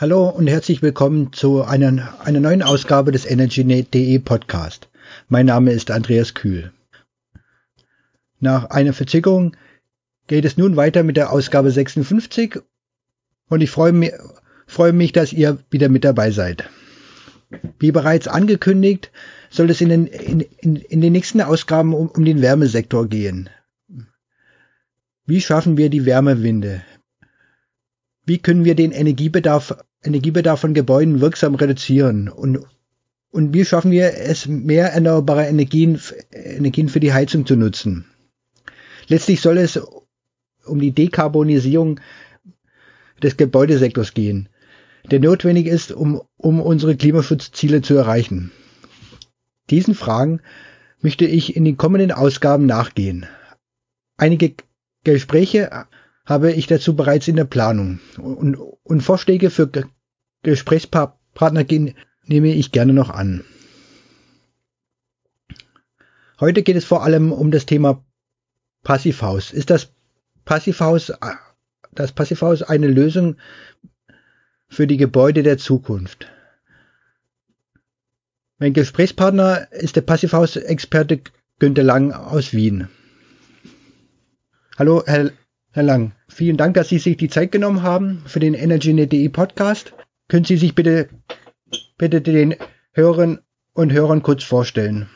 Hallo 0.00 0.30
und 0.30 0.46
herzlich 0.46 0.80
willkommen 0.80 1.30
zu 1.34 1.62
einer, 1.62 2.18
einer 2.24 2.40
neuen 2.40 2.62
Ausgabe 2.62 3.12
des 3.12 3.26
EnergyNet.de 3.26 4.18
Podcast. 4.20 4.88
Mein 5.28 5.44
Name 5.44 5.72
ist 5.72 5.90
Andreas 5.90 6.32
Kühl. 6.32 6.72
Nach 8.38 8.70
einer 8.70 8.94
Verzögerung 8.94 9.54
geht 10.26 10.46
es 10.46 10.56
nun 10.56 10.76
weiter 10.76 11.02
mit 11.02 11.18
der 11.18 11.30
Ausgabe 11.30 11.70
56 11.70 12.62
und 13.50 13.60
ich 13.60 13.70
freue 13.70 13.92
mich, 13.92 14.12
freue 14.66 14.94
mich, 14.94 15.12
dass 15.12 15.34
ihr 15.34 15.58
wieder 15.68 15.90
mit 15.90 16.04
dabei 16.04 16.30
seid. 16.30 16.64
Wie 17.78 17.92
bereits 17.92 18.26
angekündigt, 18.26 19.12
soll 19.50 19.68
es 19.68 19.82
in 19.82 19.90
den, 19.90 20.06
in, 20.06 20.40
in, 20.40 20.76
in 20.76 21.02
den 21.02 21.12
nächsten 21.12 21.42
Ausgaben 21.42 21.92
um, 21.92 22.08
um 22.08 22.24
den 22.24 22.40
Wärmesektor 22.40 23.06
gehen. 23.06 23.50
Wie 25.26 25.42
schaffen 25.42 25.76
wir 25.76 25.90
die 25.90 26.06
Wärmewinde? 26.06 26.80
Wie 28.24 28.38
können 28.38 28.64
wir 28.64 28.74
den 28.74 28.92
Energiebedarf 28.92 29.76
Energiebedarf 30.02 30.60
von 30.60 30.74
Gebäuden 30.74 31.20
wirksam 31.20 31.54
reduzieren 31.54 32.28
und, 32.28 32.60
und 33.30 33.52
wie 33.52 33.64
schaffen 33.64 33.90
wir 33.90 34.14
es, 34.16 34.46
mehr 34.46 34.92
erneuerbare 34.92 35.46
Energien, 35.46 36.00
Energien 36.32 36.88
für 36.88 37.00
die 37.00 37.12
Heizung 37.12 37.46
zu 37.46 37.56
nutzen. 37.56 38.06
Letztlich 39.08 39.40
soll 39.40 39.58
es 39.58 39.80
um 40.64 40.80
die 40.80 40.92
Dekarbonisierung 40.92 42.00
des 43.22 43.36
Gebäudesektors 43.36 44.14
gehen, 44.14 44.48
der 45.10 45.20
notwendig 45.20 45.66
ist, 45.66 45.92
um, 45.92 46.22
um 46.36 46.60
unsere 46.60 46.96
Klimaschutzziele 46.96 47.82
zu 47.82 47.94
erreichen. 47.94 48.52
Diesen 49.68 49.94
Fragen 49.94 50.40
möchte 51.00 51.26
ich 51.26 51.56
in 51.56 51.64
den 51.64 51.76
kommenden 51.76 52.12
Ausgaben 52.12 52.66
nachgehen. 52.66 53.26
Einige 54.16 54.54
Gespräche 55.04 55.86
habe 56.24 56.52
ich 56.52 56.66
dazu 56.66 56.94
bereits 56.94 57.28
in 57.28 57.36
der 57.36 57.44
Planung. 57.44 58.00
Und, 58.18 58.56
und 58.56 59.00
Vorschläge 59.00 59.50
für 59.50 59.70
Gesprächspartner 60.42 61.66
nehme 62.24 62.48
ich 62.54 62.72
gerne 62.72 62.92
noch 62.92 63.10
an. 63.10 63.44
Heute 66.38 66.62
geht 66.62 66.76
es 66.76 66.84
vor 66.84 67.02
allem 67.02 67.32
um 67.32 67.50
das 67.50 67.66
Thema 67.66 68.04
Passivhaus. 68.82 69.52
Ist 69.52 69.70
das 69.70 69.92
Passivhaus, 70.44 71.12
das 71.92 72.12
Passivhaus 72.12 72.62
eine 72.62 72.86
Lösung 72.86 73.36
für 74.68 74.86
die 74.86 74.96
Gebäude 74.96 75.42
der 75.42 75.58
Zukunft? 75.58 76.30
Mein 78.58 78.72
Gesprächspartner 78.72 79.72
ist 79.72 79.96
der 79.96 80.02
Passivhaus-Experte 80.02 81.20
Günter 81.58 81.82
Lang 81.82 82.12
aus 82.12 82.52
Wien. 82.52 82.88
Hallo, 84.78 85.02
Herr, 85.06 85.32
Herr 85.72 85.84
Lang. 85.84 86.12
Vielen 86.26 86.56
Dank, 86.56 86.74
dass 86.74 86.88
Sie 86.88 86.98
sich 86.98 87.16
die 87.16 87.28
Zeit 87.28 87.52
genommen 87.52 87.82
haben 87.82 88.22
für 88.26 88.40
den 88.40 88.54
EnergyNet.de 88.54 89.28
Podcast. 89.28 89.92
Können 90.26 90.44
Sie 90.44 90.56
sich 90.56 90.74
bitte, 90.74 91.08
bitte 91.96 92.20
den 92.20 92.56
Hörern 92.92 93.38
und 93.72 93.92
Hörern 93.92 94.22
kurz 94.22 94.42
vorstellen? 94.42 95.08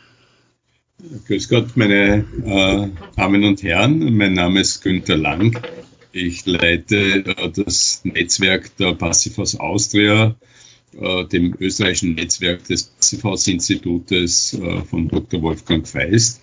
Grüß 1.26 1.48
Gott, 1.48 1.76
meine 1.76 2.24
äh, 2.44 2.88
Damen 3.16 3.42
und 3.42 3.64
Herren. 3.64 4.16
Mein 4.16 4.34
Name 4.34 4.60
ist 4.60 4.80
Günter 4.80 5.16
Lang. 5.16 5.58
Ich 6.12 6.46
leite 6.46 6.96
äh, 6.96 7.50
das 7.50 8.02
Netzwerk 8.04 8.76
der 8.76 8.94
Passivhaus 8.94 9.56
Austria, 9.56 10.36
äh, 10.96 11.24
dem 11.24 11.56
österreichischen 11.58 12.14
Netzwerk 12.14 12.62
des 12.68 12.84
Passivhaus-Institutes 12.84 14.54
äh, 14.54 14.82
von 14.82 15.08
Dr. 15.08 15.42
Wolfgang 15.42 15.86
Feist 15.86 16.42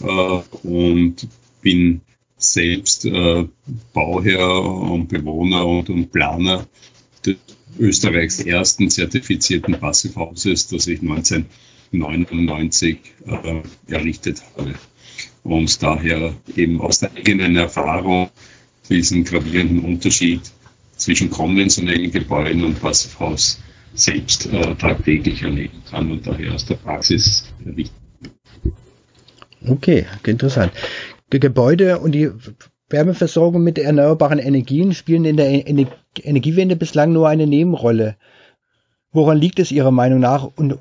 äh, 0.00 0.04
und 0.04 1.28
bin 1.62 2.00
selbst 2.52 3.04
äh, 3.04 3.46
Bauherr 3.92 4.62
und 4.62 5.08
Bewohner 5.08 5.66
und, 5.66 5.90
und 5.90 6.12
Planer 6.12 6.66
des 7.24 7.36
Österreichs 7.78 8.40
ersten 8.40 8.90
zertifizierten 8.90 9.78
Passivhauses, 9.80 10.68
das 10.68 10.86
ich 10.86 11.00
1999 11.00 12.98
äh, 13.26 13.62
errichtet 13.92 14.42
habe. 14.56 14.74
Und 15.42 15.82
daher 15.82 16.34
eben 16.56 16.80
aus 16.80 17.00
der 17.00 17.12
eigenen 17.16 17.56
Erfahrung 17.56 18.30
diesen 18.88 19.24
gravierenden 19.24 19.80
Unterschied 19.80 20.40
zwischen 20.96 21.30
konventionellen 21.30 22.10
Gebäuden 22.10 22.64
und 22.64 22.80
Passivhaus 22.80 23.60
selbst 23.94 24.46
äh, 24.46 24.74
tagtäglich 24.74 25.42
erleben 25.42 25.82
kann 25.90 26.10
und 26.10 26.26
daher 26.26 26.54
aus 26.54 26.66
der 26.66 26.76
Praxis 26.76 27.44
berichten. 27.62 27.94
Okay, 29.66 30.06
interessant. 30.26 30.72
Die 31.32 31.40
Gebäude 31.40 31.98
und 31.98 32.12
die 32.12 32.30
Wärmeversorgung 32.88 33.62
mit 33.62 33.78
erneuerbaren 33.78 34.38
Energien 34.38 34.94
spielen 34.94 35.24
in 35.24 35.36
der 35.36 35.66
Ener 35.66 35.86
Energiewende 36.22 36.76
bislang 36.76 37.12
nur 37.12 37.28
eine 37.28 37.46
Nebenrolle. 37.46 38.16
Woran 39.10 39.38
liegt 39.38 39.58
es 39.58 39.72
Ihrer 39.72 39.90
Meinung 39.90 40.20
nach 40.20 40.48
und 40.56 40.78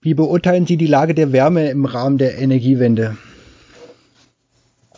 wie 0.00 0.14
beurteilen 0.14 0.66
Sie 0.66 0.76
die 0.76 0.86
Lage 0.86 1.14
der 1.14 1.32
Wärme 1.32 1.70
im 1.70 1.84
Rahmen 1.84 2.18
der 2.18 2.38
Energiewende? 2.38 3.16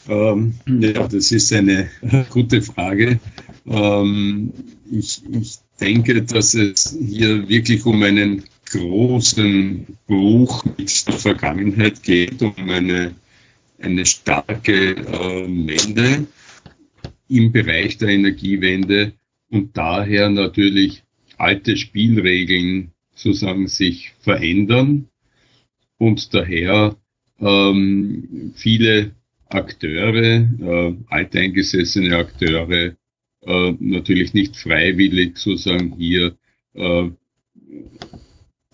Ähm, 0.09 0.55
ja, 0.67 1.07
das 1.07 1.33
ist 1.33 1.53
eine 1.53 1.89
gute 2.31 2.63
Frage. 2.63 3.19
Ähm, 3.67 4.53
ich, 4.91 5.23
ich 5.31 5.59
denke, 5.81 6.23
dass 6.23 6.55
es 6.55 6.97
hier 6.99 7.49
wirklich 7.49 7.85
um 7.85 8.03
einen 8.03 8.45
großen 8.71 9.87
Bruch 10.07 10.65
mit 10.65 11.07
der 11.09 11.15
Vergangenheit 11.15 12.03
geht, 12.03 12.43
um 12.43 12.55
eine 12.69 13.13
eine 13.79 14.07
starke 14.07 14.97
äh, 14.97 15.47
Wende 15.47 16.27
im 17.29 17.53
Bereich 17.53 17.99
der 17.99 18.09
Energiewende 18.09 19.13
und 19.51 19.77
daher 19.77 20.31
natürlich 20.31 21.05
alte 21.37 21.77
Spielregeln 21.77 22.93
sozusagen 23.15 23.69
sich 23.69 24.13
verändern 24.21 25.09
und 25.99 26.35
daher 26.35 26.97
ähm, 27.41 28.53
viele 28.57 29.13
Akteure, 29.49 30.49
äh, 30.61 30.95
alteingesessene 31.09 32.17
Akteure, 32.17 32.97
äh, 33.43 33.73
natürlich 33.79 34.35
nicht 34.35 34.57
freiwillig 34.57 35.39
sozusagen 35.39 35.95
hier 35.97 36.37
äh, 36.75 37.11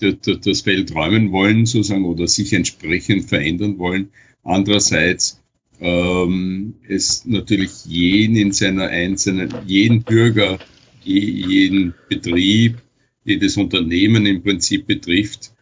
das 0.00 0.62
Feld 0.62 0.94
räumen 0.94 1.32
wollen 1.32 1.66
sozusagen 1.66 2.04
oder 2.04 2.26
sich 2.26 2.52
entsprechend 2.52 3.24
verändern 3.26 3.78
wollen, 3.78 4.10
Andererseits 4.44 5.42
ähm, 5.80 6.74
es 6.86 7.24
natürlich 7.24 7.84
jeden 7.86 8.36
in 8.36 8.52
seiner 8.52 8.88
einzelnen, 8.88 9.52
jeden 9.66 10.02
Bürger, 10.02 10.58
jeden 11.02 11.94
Betrieb, 12.08 12.76
jedes 13.24 13.56
Unternehmen 13.56 14.26
im 14.26 14.42
Prinzip 14.42 14.86
betrifft 14.86 15.52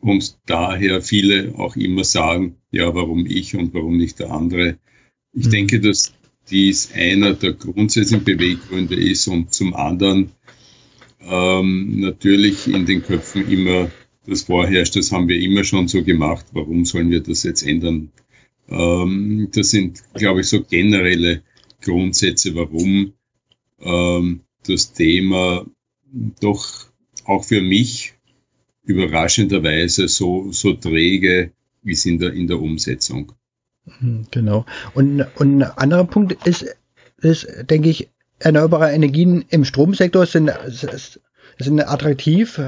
und 0.00 0.36
daher 0.46 1.02
viele 1.02 1.54
auch 1.56 1.76
immer 1.76 2.04
sagen, 2.04 2.56
ja, 2.70 2.94
warum 2.94 3.26
ich 3.26 3.56
und 3.56 3.74
warum 3.74 3.96
nicht 3.96 4.18
der 4.20 4.30
andere. 4.30 4.78
Ich 5.32 5.46
mhm. 5.46 5.50
denke, 5.50 5.80
dass 5.80 6.12
dies 6.50 6.92
einer 6.94 7.34
der 7.34 7.52
grundsätzlichen 7.52 8.24
Beweggründe 8.24 8.94
ist 8.94 9.26
und 9.26 9.52
zum 9.52 9.74
anderen 9.74 10.30
ähm, 11.20 12.00
natürlich 12.00 12.68
in 12.68 12.86
den 12.86 13.02
Köpfen 13.02 13.50
immer 13.50 13.90
das 14.26 14.42
vorherrscht, 14.42 14.96
das 14.96 15.12
haben 15.12 15.28
wir 15.28 15.40
immer 15.40 15.64
schon 15.64 15.88
so 15.88 16.02
gemacht, 16.02 16.46
warum 16.52 16.84
sollen 16.84 17.10
wir 17.10 17.20
das 17.20 17.42
jetzt 17.42 17.62
ändern? 17.62 18.10
Ähm, 18.68 19.48
das 19.52 19.70
sind, 19.70 20.02
glaube 20.14 20.40
ich, 20.40 20.48
so 20.48 20.62
generelle 20.62 21.42
Grundsätze, 21.80 22.54
warum 22.54 23.12
ähm, 23.80 24.40
das 24.66 24.92
Thema 24.92 25.66
doch 26.40 26.86
auch 27.24 27.44
für 27.44 27.60
mich 27.60 28.14
überraschenderweise 28.84 30.08
so, 30.08 30.52
so 30.52 30.72
träge 30.72 31.52
ist 31.84 32.06
in 32.06 32.18
der, 32.18 32.32
in 32.32 32.46
der 32.46 32.60
Umsetzung. 32.60 33.32
Mhm, 33.84 34.26
genau. 34.30 34.64
Und, 34.94 35.22
und 35.36 35.62
ein 35.62 35.62
anderer 35.62 36.04
Punkt 36.04 36.46
ist, 36.46 36.66
ist, 37.18 37.46
denke 37.70 37.88
ich, 37.88 38.10
erneuerbare 38.38 38.92
Energien 38.92 39.44
im 39.48 39.64
Stromsektor 39.64 40.26
sind, 40.26 40.50
sind 41.58 41.80
attraktiv. 41.80 42.58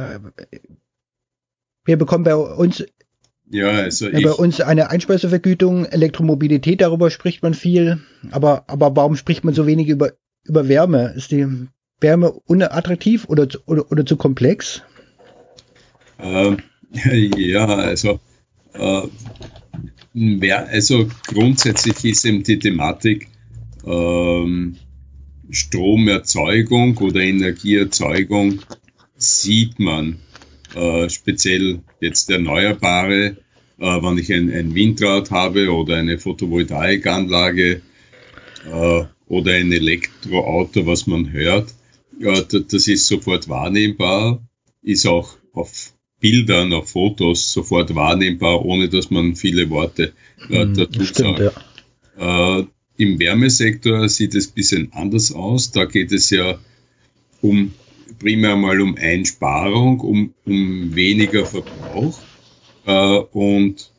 Wir 1.84 1.96
bekommen 1.96 2.24
bei 2.24 2.36
uns 2.36 2.84
ja, 3.50 3.70
also 3.70 4.08
ja, 4.08 4.20
bei 4.20 4.32
uns 4.32 4.60
eine 4.60 4.90
Einspeisevergütung, 4.90 5.86
Elektromobilität, 5.86 6.80
darüber 6.80 7.10
spricht 7.10 7.42
man 7.42 7.54
viel. 7.54 8.00
Aber, 8.30 8.64
aber 8.66 8.94
warum 8.94 9.16
spricht 9.16 9.44
man 9.44 9.54
so 9.54 9.66
wenig 9.66 9.88
über, 9.88 10.12
über 10.44 10.68
Wärme? 10.68 11.14
Ist 11.16 11.30
die 11.30 11.46
Wärme 12.00 12.32
unattraktiv 12.32 13.24
oder, 13.28 13.48
oder, 13.66 13.90
oder 13.90 14.04
zu 14.04 14.16
komplex? 14.16 14.82
Ähm, 16.18 16.58
ja, 17.36 17.66
also, 17.66 18.20
äh, 18.74 19.08
also 20.50 21.08
grundsätzlich 21.26 22.04
ist 22.04 22.24
eben 22.26 22.42
die 22.42 22.58
Thematik 22.58 23.28
ähm, 23.86 24.76
Stromerzeugung 25.50 26.98
oder 26.98 27.20
Energieerzeugung 27.20 28.60
sieht 29.16 29.78
man 29.78 30.18
äh, 30.74 31.08
speziell 31.08 31.80
jetzt 32.00 32.30
erneuerbare, 32.30 33.36
äh, 33.78 34.02
wenn 34.02 34.18
ich 34.18 34.32
ein, 34.32 34.50
ein 34.52 34.74
Windrad 34.74 35.30
habe 35.30 35.72
oder 35.72 35.96
eine 35.96 36.18
Photovoltaikanlage 36.18 37.82
äh, 38.66 39.04
oder 39.26 39.52
ein 39.52 39.72
Elektroauto, 39.72 40.86
was 40.86 41.06
man 41.06 41.32
hört, 41.32 41.74
ja, 42.18 42.40
das 42.40 42.88
ist 42.88 43.06
sofort 43.06 43.48
wahrnehmbar, 43.48 44.42
ist 44.82 45.06
auch 45.06 45.36
auf 45.52 45.92
Bildern, 46.20 46.72
auf 46.72 46.90
Fotos 46.90 47.52
sofort 47.52 47.94
wahrnehmbar, 47.94 48.64
ohne 48.64 48.88
dass 48.88 49.10
man 49.10 49.36
viele 49.36 49.70
Worte 49.70 50.12
äh, 50.50 50.64
mhm, 50.64 50.74
dazu 50.74 51.04
stimmt, 51.04 51.38
sagt. 51.38 51.62
Ja. 52.18 52.58
Äh, 52.58 52.66
Im 52.96 53.20
Wärmesektor 53.20 54.08
sieht 54.08 54.34
es 54.34 54.48
ein 54.48 54.54
bisschen 54.54 54.92
anders 54.92 55.30
aus. 55.30 55.70
Da 55.70 55.84
geht 55.84 56.10
es 56.10 56.30
ja 56.30 56.58
um 57.40 57.72
primär 58.18 58.56
mal 58.56 58.80
um 58.80 58.96
Einsparung, 58.96 60.00
um, 60.00 60.34
um 60.44 60.94
weniger 60.94 61.46
Verbrauch 61.46 62.18
äh, 62.86 63.18
und 63.32 63.92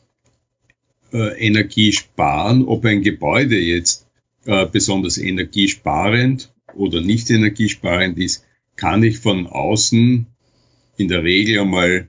äh, 1.13 1.45
Energie 1.45 1.91
sparen. 1.91 2.65
Ob 2.65 2.85
ein 2.85 3.01
Gebäude 3.01 3.57
jetzt 3.57 4.07
äh, 4.45 4.65
besonders 4.65 5.17
energiesparend 5.17 6.51
oder 6.75 7.01
nicht 7.01 7.29
energiesparend 7.29 8.17
ist, 8.17 8.45
kann 8.75 9.03
ich 9.03 9.19
von 9.19 9.47
außen 9.47 10.25
in 10.97 11.07
der 11.07 11.23
Regel 11.23 11.59
einmal 11.59 12.07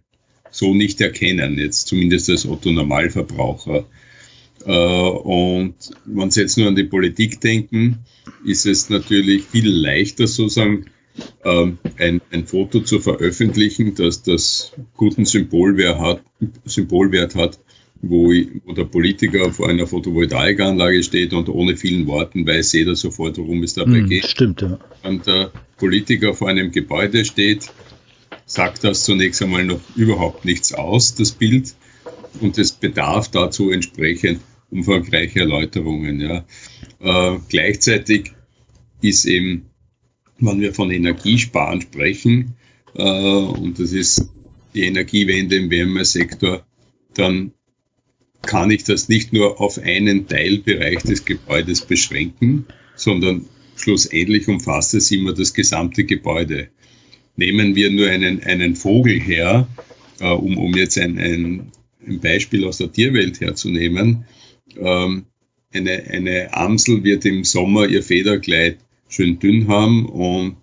so 0.50 0.74
nicht 0.74 1.00
erkennen, 1.00 1.58
jetzt 1.58 1.86
zumindest 1.86 2.28
als 2.28 2.46
Otto 2.46 2.70
Normalverbraucher. 2.70 3.86
Äh, 4.66 4.70
und 4.72 5.74
wenn 6.04 6.30
Sie 6.30 6.40
jetzt 6.40 6.58
nur 6.58 6.68
an 6.68 6.76
die 6.76 6.84
Politik 6.84 7.40
denken, 7.40 7.98
ist 8.44 8.66
es 8.66 8.90
natürlich 8.90 9.44
viel 9.44 9.68
leichter 9.68 10.26
sozusagen 10.26 10.86
ähm, 11.44 11.78
ein, 11.98 12.20
ein 12.30 12.46
Foto 12.46 12.80
zu 12.80 13.00
veröffentlichen, 13.00 13.94
dass 13.94 14.22
das 14.22 14.72
guten 14.96 15.24
Symbolwert 15.24 15.98
hat, 15.98 16.22
Symbolwert 16.64 17.34
hat 17.34 17.58
wo, 18.02 18.32
wo 18.64 18.72
der 18.72 18.84
Politiker 18.84 19.52
vor 19.52 19.68
einer 19.68 19.86
Photovoltaikanlage 19.86 21.02
steht 21.02 21.32
und 21.32 21.48
ohne 21.48 21.76
vielen 21.76 22.06
Worten 22.06 22.46
weiß 22.46 22.72
jeder 22.72 22.96
sofort, 22.96 23.38
worum 23.38 23.62
es 23.62 23.74
dabei 23.74 24.02
mm, 24.02 24.08
geht. 24.08 24.26
Stimmt, 24.26 24.62
ja. 24.62 24.78
Und 25.02 25.26
der 25.26 25.52
Politiker 25.76 26.34
vor 26.34 26.48
einem 26.48 26.72
Gebäude 26.72 27.24
steht, 27.24 27.70
sagt 28.46 28.84
das 28.84 29.04
zunächst 29.04 29.42
einmal 29.42 29.64
noch 29.64 29.80
überhaupt 29.96 30.44
nichts 30.44 30.72
aus, 30.72 31.14
das 31.14 31.32
Bild, 31.32 31.74
und 32.40 32.58
es 32.58 32.72
bedarf 32.72 33.28
dazu 33.28 33.70
entsprechend 33.70 34.40
umfangreiche 34.70 35.40
Erläuterungen. 35.40 36.20
Ja. 36.20 36.44
Äh, 37.00 37.38
gleichzeitig 37.48 38.32
ist 39.02 39.26
eben, 39.26 39.66
wenn 40.40 40.60
wir 40.60 40.74
von 40.74 40.90
Energiesparen 40.90 41.80
sprechen, 41.80 42.54
äh, 42.94 43.02
und 43.02 43.78
das 43.78 43.92
ist 43.92 44.28
die 44.74 44.82
Energiewende 44.82 45.56
im 45.56 45.70
Wärmesektor, 45.70 46.64
dann 47.14 47.52
kann 48.42 48.70
ich 48.70 48.84
das 48.84 49.08
nicht 49.08 49.32
nur 49.32 49.60
auf 49.60 49.78
einen 49.78 50.26
Teilbereich 50.26 51.02
des 51.02 51.24
Gebäudes 51.24 51.82
beschränken, 51.82 52.66
sondern 52.94 53.46
schlussendlich 53.76 54.48
umfasst 54.48 54.94
es 54.94 55.10
immer 55.10 55.34
das 55.34 55.54
gesamte 55.54 56.04
Gebäude. 56.04 56.68
Nehmen 57.36 57.74
wir 57.74 57.90
nur 57.90 58.08
einen, 58.08 58.42
einen 58.42 58.76
Vogel 58.76 59.20
her, 59.20 59.68
äh, 60.20 60.30
um, 60.30 60.58
um 60.58 60.74
jetzt 60.74 60.98
ein, 60.98 61.18
ein, 61.18 61.72
ein 62.06 62.20
Beispiel 62.20 62.64
aus 62.64 62.78
der 62.78 62.92
Tierwelt 62.92 63.40
herzunehmen. 63.40 64.24
Ähm, 64.76 65.26
eine, 65.72 66.04
eine 66.10 66.54
Amsel 66.54 67.04
wird 67.04 67.24
im 67.24 67.44
Sommer 67.44 67.86
ihr 67.86 68.02
Federkleid 68.02 68.78
schön 69.10 69.38
dünn 69.38 69.68
haben 69.68 70.06
und 70.06 70.56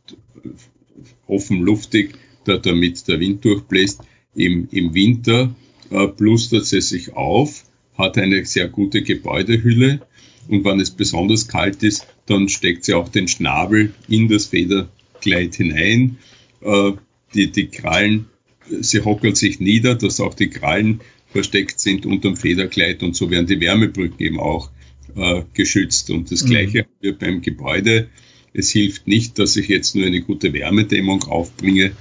offen 1.27 1.61
luftig, 1.61 2.17
da, 2.45 2.57
damit 2.57 3.07
der 3.07 3.19
Wind 3.19 3.45
durchbläst. 3.45 4.01
Im, 4.33 4.67
im 4.71 4.93
Winter 4.93 5.55
äh, 5.91 6.07
plustert 6.07 6.65
sie 6.65 6.81
sich 6.81 7.13
auf 7.13 7.63
hat 7.97 8.17
eine 8.17 8.45
sehr 8.45 8.67
gute 8.67 9.01
Gebäudehülle 9.01 10.01
und 10.47 10.63
wenn 10.63 10.79
es 10.79 10.91
besonders 10.91 11.47
kalt 11.47 11.83
ist, 11.83 12.07
dann 12.25 12.47
steckt 12.47 12.85
sie 12.85 12.93
auch 12.93 13.09
den 13.09 13.27
Schnabel 13.27 13.93
in 14.07 14.29
das 14.29 14.45
Federkleid 14.45 15.55
hinein. 15.55 16.17
Äh, 16.61 16.91
die, 17.33 17.51
die 17.51 17.67
Krallen, 17.67 18.27
sie 18.69 19.03
hockelt 19.03 19.35
sich 19.35 19.59
nieder, 19.59 19.95
dass 19.95 20.19
auch 20.19 20.33
die 20.33 20.49
Krallen 20.49 21.01
versteckt 21.27 21.79
sind 21.79 22.05
unterm 22.05 22.37
Federkleid 22.37 23.03
und 23.03 23.15
so 23.15 23.29
werden 23.29 23.47
die 23.47 23.59
Wärmebrücken 23.59 24.19
eben 24.19 24.39
auch 24.39 24.69
äh, 25.15 25.41
geschützt. 25.53 26.09
Und 26.09 26.31
das 26.31 26.43
mhm. 26.43 26.49
Gleiche 26.49 26.79
haben 26.79 26.91
wir 27.01 27.17
beim 27.17 27.41
Gebäude. 27.41 28.09
Es 28.57 28.71
hilft 28.71 29.07
nicht, 29.07 29.37
dass 29.37 29.55
ich 29.55 29.67
jetzt 29.67 29.95
nur 29.95 30.07
eine 30.07 30.21
gute 30.21 30.51
Wärmedämmung 30.51 31.23
aufbringe, 31.25 31.91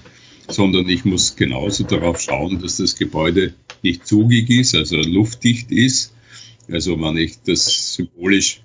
sondern 0.48 0.88
ich 0.88 1.04
muss 1.04 1.36
genauso 1.36 1.84
darauf 1.84 2.18
schauen, 2.18 2.62
dass 2.62 2.78
das 2.78 2.96
Gebäude 2.96 3.52
nicht 3.82 4.06
zugig 4.06 4.48
ist, 4.48 4.74
also 4.74 4.96
luftdicht 4.96 5.70
ist. 5.70 6.14
Also 6.66 6.98
wenn 6.98 7.18
ich 7.18 7.42
das 7.44 7.94
symbolisch 7.96 8.62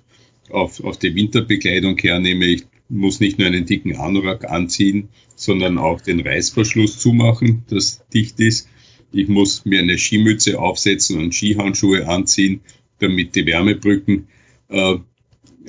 auf, 0.48 0.82
auf 0.82 0.98
die 0.98 1.14
Winterbekleidung 1.14 1.98
hernehme, 1.98 2.46
ich 2.46 2.64
muss 2.88 3.20
nicht 3.20 3.38
nur 3.38 3.48
einen 3.48 3.66
dicken 3.66 3.94
Anorak 3.94 4.50
anziehen, 4.50 5.10
sondern 5.36 5.76
auch 5.76 6.00
den 6.00 6.20
Reißverschluss 6.20 6.98
zumachen, 6.98 7.64
das 7.68 8.06
dicht 8.08 8.40
ist. 8.40 8.70
Ich 9.12 9.28
muss 9.28 9.66
mir 9.66 9.80
eine 9.80 9.98
Skimütze 9.98 10.58
aufsetzen 10.58 11.18
und 11.18 11.34
Skihandschuhe 11.34 12.08
anziehen, 12.08 12.62
damit 13.00 13.36
die 13.36 13.44
Wärmebrücken 13.44 14.28
äh, 14.70 14.96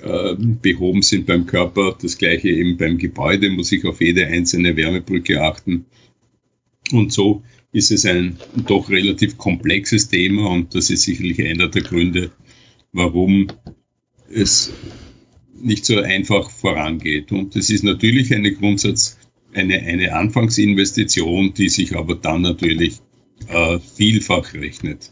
äh, 0.02 0.36
behoben 0.38 1.02
sind 1.02 1.26
beim 1.26 1.46
Körper. 1.46 1.98
Das 2.02 2.18
gleiche 2.18 2.50
eben 2.50 2.78
beim 2.78 2.98
Gebäude 2.98 3.50
muss 3.50 3.72
ich 3.72 3.86
auf 3.86 4.02
jede 4.02 4.28
einzelne 4.28 4.76
Wärmebrücke 4.76 5.42
achten. 5.42 5.86
Und 6.92 7.12
so 7.12 7.44
ist 7.72 7.92
es 7.92 8.06
ein 8.06 8.38
doch 8.68 8.90
relativ 8.90 9.38
komplexes 9.38 10.10
Thema 10.10 10.50
und 10.50 10.76
das 10.76 10.90
ist 10.90 11.04
sicherlich 11.04 11.44
einer 11.44 11.68
der 11.70 11.82
Gründe, 11.82 12.32
warum 12.92 13.48
es 14.32 14.72
nicht 15.60 15.86
so 15.86 16.00
einfach 16.00 16.50
vorangeht. 16.50 17.32
Und 17.32 17.56
es 17.56 17.70
ist 17.70 17.84
natürlich 17.84 18.34
eine 18.34 18.52
Grundsatz, 18.52 19.18
eine, 19.54 19.80
eine 19.80 20.16
Anfangsinvestition, 20.16 21.54
die 21.54 21.70
sich 21.70 21.96
aber 21.96 22.16
dann 22.16 22.42
natürlich 22.42 23.00
äh, 23.48 23.80
vielfach 23.80 24.54
rechnet. 24.54 25.12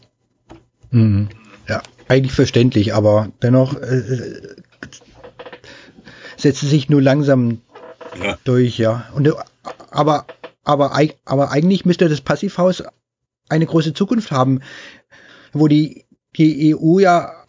Mhm. 0.92 1.30
Ja, 1.68 1.82
eigentlich 2.08 2.34
verständlich, 2.34 2.94
aber 2.94 3.32
dennoch 3.42 3.76
äh, 3.76 4.42
setzt 6.42 6.64
es 6.64 6.70
sich 6.70 6.90
nur 6.90 7.02
langsam 7.02 7.62
ja. 8.22 8.38
durch, 8.44 8.78
ja. 8.78 9.06
Und, 9.14 9.32
aber 9.90 10.26
aber, 10.64 10.92
aber 11.26 11.52
eigentlich 11.52 11.86
müsste 11.86 12.10
das 12.10 12.22
Passivhaus 12.22 12.84
eine 13.50 13.66
große 13.66 13.94
Zukunft 13.94 14.32
haben, 14.32 14.62
wo 15.54 15.68
die, 15.68 16.06
die 16.38 16.76
EU 16.76 17.00
ja 17.00 17.46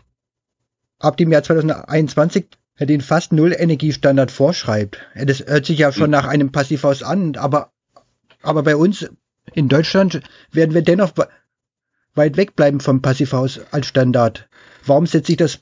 ab 0.99 1.17
dem 1.17 1.31
Jahr 1.31 1.43
2021 1.43 2.47
den 2.81 3.01
fast 3.01 3.33
Null 3.33 3.55
Energiestandard 3.57 4.31
vorschreibt. 4.31 4.99
Das 5.15 5.41
hört 5.41 5.67
sich 5.67 5.79
ja 5.79 5.93
schon 5.93 6.11
nach 6.11 6.27
einem 6.27 6.51
Passivhaus 6.51 7.03
an, 7.03 7.37
aber, 7.37 7.71
aber 8.43 8.63
bei 8.63 8.77
uns 8.77 9.09
in 9.55 9.69
Deutschland 9.69 10.21
werden 10.51 10.75
wir 10.75 10.83
dennoch 10.83 11.13
weit 12.15 12.37
weg 12.37 12.57
bleiben 12.57 12.81
vom 12.81 13.03
Passivhaus 13.03 13.61
als 13.71 13.87
Standard. 13.87 14.49
Warum 14.85 15.07
setzt 15.07 15.27
sich 15.27 15.37
das 15.37 15.61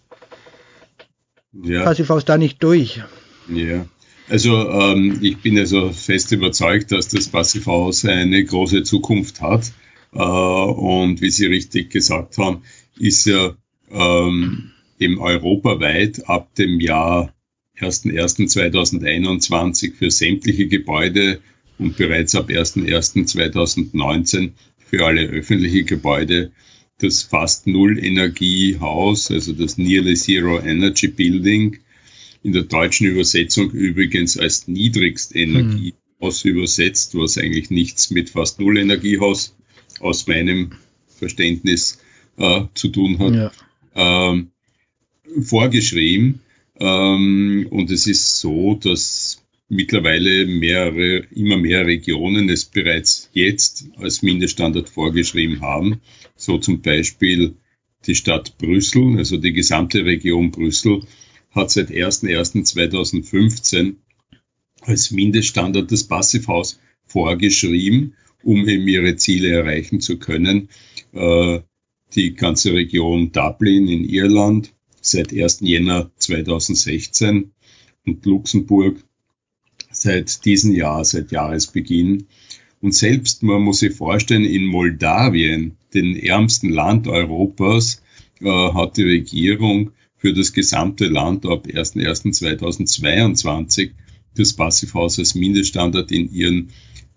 ja. 1.52 1.84
Passivhaus 1.84 2.24
da 2.24 2.38
nicht 2.38 2.62
durch? 2.62 3.02
Ja, 3.48 3.86
also 4.28 4.70
ähm, 4.70 5.18
ich 5.20 5.38
bin 5.38 5.58
also 5.58 5.90
fest 5.90 6.30
überzeugt, 6.32 6.92
dass 6.92 7.08
das 7.08 7.26
Passivhaus 7.28 8.04
eine 8.04 8.44
große 8.44 8.84
Zukunft 8.84 9.40
hat. 9.40 9.72
Äh, 10.12 10.18
und 10.18 11.20
wie 11.20 11.30
Sie 11.30 11.46
richtig 11.46 11.90
gesagt 11.90 12.38
haben, 12.38 12.62
ist 12.98 13.26
ja 13.26 13.54
ähm, 13.90 14.70
eben 14.98 15.18
europaweit 15.18 16.28
ab 16.28 16.54
dem 16.54 16.80
Jahr 16.80 17.34
1.1.2021 17.78 19.94
für 19.94 20.10
sämtliche 20.10 20.66
Gebäude 20.68 21.40
und 21.78 21.96
bereits 21.96 22.34
ab 22.34 22.50
1.1.2019 22.50 24.50
für 24.78 25.06
alle 25.06 25.22
öffentliche 25.22 25.84
Gebäude 25.84 26.52
das 27.02 27.22
fast 27.22 27.66
Null 27.66 27.98
Energiehaus, 27.98 29.30
also 29.30 29.52
das 29.52 29.78
Nearly 29.78 30.14
Zero 30.14 30.60
Energy 30.60 31.08
Building, 31.08 31.78
in 32.42 32.52
der 32.52 32.62
deutschen 32.62 33.06
Übersetzung 33.06 33.70
übrigens 33.70 34.38
als 34.38 34.66
Niedrigstenergiehaus 34.66 36.44
hm. 36.44 36.50
übersetzt, 36.50 37.14
was 37.14 37.36
eigentlich 37.36 37.70
nichts 37.70 38.10
mit 38.10 38.30
fast 38.30 38.60
Null 38.60 38.78
Energiehaus 38.78 39.54
aus 40.00 40.26
meinem 40.26 40.72
Verständnis 41.18 42.00
äh, 42.38 42.62
zu 42.74 42.88
tun 42.88 43.18
hat, 43.18 43.34
ja. 43.34 43.52
ähm, 44.30 44.50
vorgeschrieben. 45.42 46.40
Ähm, 46.78 47.66
und 47.70 47.90
es 47.90 48.06
ist 48.06 48.40
so, 48.40 48.74
dass 48.74 49.42
mittlerweile 49.68 50.46
mehrere, 50.46 51.26
immer 51.34 51.56
mehr 51.56 51.86
Regionen 51.86 52.48
es 52.48 52.64
bereits 52.64 53.30
jetzt 53.32 53.86
als 53.96 54.22
Mindeststandard 54.22 54.88
vorgeschrieben 54.88 55.60
haben. 55.60 56.00
So 56.40 56.58
zum 56.58 56.80
Beispiel 56.80 57.56
die 58.06 58.14
Stadt 58.14 58.56
Brüssel, 58.56 59.18
also 59.18 59.36
die 59.36 59.52
gesamte 59.52 60.06
Region 60.06 60.50
Brüssel 60.50 61.02
hat 61.50 61.70
seit 61.70 61.90
01.01.2015 61.90 63.96
als 64.80 65.10
Mindeststandard 65.10 65.92
das 65.92 66.04
Passivhaus 66.04 66.80
vorgeschrieben, 67.04 68.14
um 68.42 68.66
eben 68.66 68.88
ihre 68.88 69.16
Ziele 69.16 69.50
erreichen 69.50 70.00
zu 70.00 70.18
können. 70.18 70.70
Äh, 71.12 71.60
die 72.14 72.34
ganze 72.34 72.72
Region 72.72 73.32
Dublin 73.32 73.88
in 73.88 74.08
Irland 74.08 74.72
seit 75.02 75.34
1. 75.34 75.60
Jänner 75.60 76.10
2016 76.16 77.50
und 78.06 78.24
Luxemburg 78.24 79.04
seit 79.90 80.46
diesem 80.46 80.74
Jahr, 80.74 81.04
seit 81.04 81.32
Jahresbeginn. 81.32 82.28
Und 82.80 82.94
selbst, 82.94 83.42
man 83.42 83.60
muss 83.60 83.80
sich 83.80 83.94
vorstellen, 83.94 84.46
in 84.46 84.64
Moldawien, 84.64 85.76
den 85.94 86.16
ärmsten 86.16 86.70
Land 86.70 87.06
Europas, 87.06 88.02
äh, 88.40 88.48
hat 88.48 88.96
die 88.96 89.04
Regierung 89.04 89.92
für 90.16 90.34
das 90.34 90.52
gesamte 90.52 91.06
Land 91.06 91.46
ab 91.46 91.66
01.01.2022 91.66 93.92
das 94.36 94.52
Passivhaus 94.52 95.18
als 95.18 95.34
Mindeststandard 95.34 96.12
in 96.12 96.32
ihren 96.32 96.68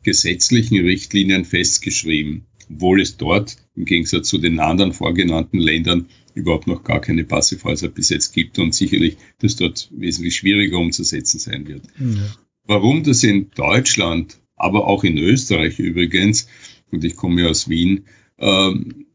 gesetzlichen 0.03 0.79
Richtlinien 0.79 1.45
festgeschrieben, 1.45 2.45
obwohl 2.69 3.01
es 3.01 3.17
dort 3.17 3.57
im 3.75 3.85
Gegensatz 3.85 4.29
zu 4.29 4.37
den 4.37 4.59
anderen 4.59 4.93
vorgenannten 4.93 5.57
Ländern 5.57 6.07
überhaupt 6.33 6.67
noch 6.67 6.83
gar 6.83 7.01
keine 7.01 7.23
Passivhäuser 7.23 7.89
bis 7.89 8.09
jetzt 8.09 8.33
gibt 8.33 8.59
und 8.59 8.73
sicherlich 8.73 9.17
das 9.39 9.55
dort 9.55 9.89
wesentlich 9.91 10.35
schwieriger 10.35 10.79
umzusetzen 10.79 11.39
sein 11.39 11.67
wird. 11.67 11.83
Ja. 11.99 12.35
Warum 12.65 13.03
das 13.03 13.23
in 13.23 13.51
Deutschland, 13.55 14.39
aber 14.55 14.87
auch 14.87 15.03
in 15.03 15.17
Österreich 15.17 15.79
übrigens, 15.79 16.47
und 16.91 17.03
ich 17.03 17.15
komme 17.15 17.41
ja 17.41 17.49
aus 17.49 17.69
Wien, 17.69 18.05
ähm, 18.43 19.05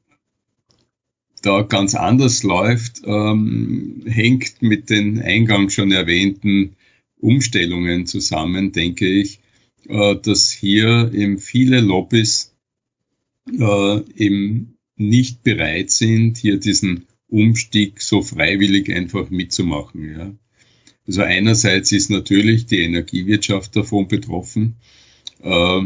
da 1.42 1.62
ganz 1.62 1.94
anders 1.94 2.42
läuft, 2.42 3.02
ähm, 3.04 4.02
hängt 4.06 4.62
mit 4.62 4.90
den 4.90 5.20
eingangs 5.20 5.75
schon 5.75 5.92
erwähnten 5.92 6.76
Umstellungen 7.20 8.06
zusammen, 8.06 8.73
denke 8.73 9.06
ich, 9.06 9.40
äh, 9.88 10.16
dass 10.16 10.50
hier 10.50 11.12
eben 11.14 11.38
viele 11.38 11.80
Lobbys 11.80 12.54
äh, 13.52 14.00
eben 14.16 14.78
nicht 14.97 15.42
bereit 15.42 15.90
sind, 15.90 16.38
hier 16.38 16.58
diesen 16.58 17.06
Umstieg 17.28 18.00
so 18.00 18.23
freiwillig 18.23 18.92
einfach 18.92 19.30
mitzumachen. 19.30 20.11
Ja. 20.11 20.32
Also 21.06 21.23
einerseits 21.23 21.92
ist 21.92 22.11
natürlich 22.11 22.66
die 22.66 22.80
Energiewirtschaft 22.80 23.76
davon 23.76 24.08
betroffen. 24.08 24.76
Äh, 25.42 25.82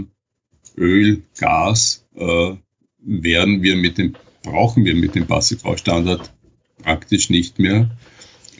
Öl, 0.76 1.22
Gas 1.37 2.06
äh, 2.14 2.54
werden 3.04 3.62
wir 3.62 3.76
mit 3.76 3.99
dem, 3.99 4.14
brauchen 4.42 4.85
wir 4.85 4.94
mit 4.94 5.14
dem 5.14 5.26
Passivhausstandard 5.26 6.32
praktisch 6.82 7.30
nicht 7.30 7.59
mehr. 7.59 7.90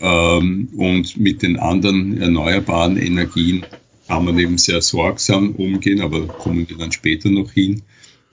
Ähm, 0.01 0.69
und 0.77 1.17
mit 1.17 1.43
den 1.43 1.59
anderen 1.59 2.21
erneuerbaren 2.21 2.97
Energien 2.97 3.65
kann 4.09 4.25
man 4.25 4.39
eben 4.39 4.59
sehr 4.59 4.83
sorgsam 4.83 5.55
umgehen, 5.55 6.01
aber 6.01 6.21
da 6.21 6.33
kommen 6.33 6.69
wir 6.69 6.77
dann 6.77 6.93
später 6.93 7.31
noch 7.31 7.53
hin. 7.53 7.83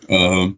Äh, 0.08 0.50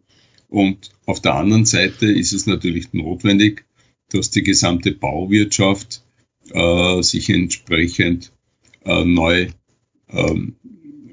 und 0.50 0.91
auf 1.05 1.22
der 1.22 1.36
anderen 1.36 1.65
Seite 1.65 2.12
ist 2.12 2.34
es 2.34 2.46
natürlich 2.46 2.93
notwendig, 2.93 3.65
dass 4.10 4.31
die 4.31 4.43
gesamte 4.43 4.91
Bauwirtschaft 4.91 6.03
äh, 6.50 7.01
sich 7.01 7.29
entsprechend 7.29 8.31
äh, 8.84 9.05
neu 9.05 9.48
ähm, 10.10 10.55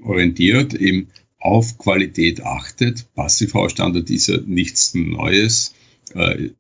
orientiert, 0.02 0.74
eben 0.74 1.08
auf 1.38 1.78
Qualität 1.78 2.42
achtet. 2.42 3.12
Passivhausstandard 3.14 4.10
ist 4.10 4.28
ja 4.28 4.38
nichts 4.44 4.94
Neues. 4.94 5.74
Äh, 6.14 6.50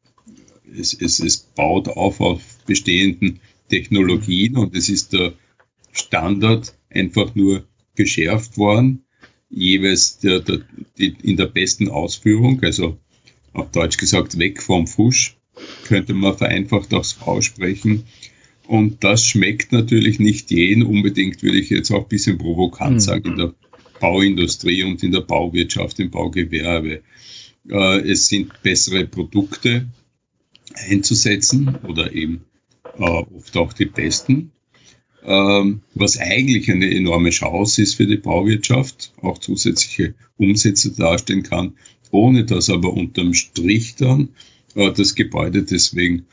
es, 0.76 0.92
es, 0.92 1.20
es 1.20 1.38
baut 1.38 1.88
auf 1.88 2.20
auf 2.20 2.42
bestehenden 2.66 3.40
Technologien 3.68 4.56
und 4.56 4.76
es 4.76 4.88
ist 4.88 5.12
der 5.12 5.32
Standard 5.92 6.74
einfach 6.90 7.34
nur 7.34 7.66
geschärft 7.96 8.56
worden, 8.56 9.04
jeweils 9.50 10.18
der, 10.18 10.40
der, 10.40 10.60
die, 10.98 11.16
in 11.22 11.36
der 11.36 11.46
besten 11.46 11.88
Ausführung, 11.88 12.62
also 12.62 12.98
auf 13.52 13.70
Deutsch 13.70 13.96
gesagt 13.96 14.38
weg 14.38 14.62
vom 14.62 14.86
Fusch, 14.86 15.36
könnte 15.84 16.14
man 16.14 16.36
vereinfacht 16.36 16.94
aufs 16.94 17.20
aussprechen. 17.22 18.04
Und 18.66 19.02
das 19.02 19.24
schmeckt 19.24 19.72
natürlich 19.72 20.18
nicht 20.20 20.50
jeden 20.50 20.82
unbedingt, 20.82 21.42
würde 21.42 21.58
ich 21.58 21.70
jetzt 21.70 21.90
auch 21.90 22.02
ein 22.02 22.08
bisschen 22.08 22.38
provokant 22.38 22.96
mhm. 22.96 23.00
sagen, 23.00 23.30
in 23.30 23.36
der 23.36 23.54
Bauindustrie 24.00 24.82
und 24.84 25.02
in 25.02 25.12
der 25.12 25.20
Bauwirtschaft, 25.20 25.98
im 26.00 26.10
Baugewerbe. 26.10 27.02
Äh, 27.70 28.10
es 28.10 28.28
sind 28.28 28.62
bessere 28.62 29.06
Produkte 29.06 29.88
einzusetzen 30.74 31.76
oder 31.86 32.12
eben 32.12 32.44
äh, 32.98 33.02
oft 33.02 33.56
auch 33.56 33.72
die 33.72 33.86
besten. 33.86 34.52
Ähm, 35.24 35.82
was 35.94 36.18
eigentlich 36.18 36.70
eine 36.70 36.90
enorme 36.94 37.30
Chance 37.30 37.82
ist 37.82 37.94
für 37.94 38.06
die 38.06 38.16
Bauwirtschaft, 38.16 39.12
auch 39.20 39.38
zusätzliche 39.38 40.14
Umsätze 40.36 40.92
darstellen 40.92 41.42
kann, 41.42 41.74
ohne 42.10 42.44
dass 42.44 42.70
aber 42.70 42.92
unterm 42.92 43.34
Strich 43.34 43.96
dann 43.96 44.30
äh, 44.74 44.92
das 44.92 45.14
Gebäude 45.14 45.64
deswegen 45.64 46.26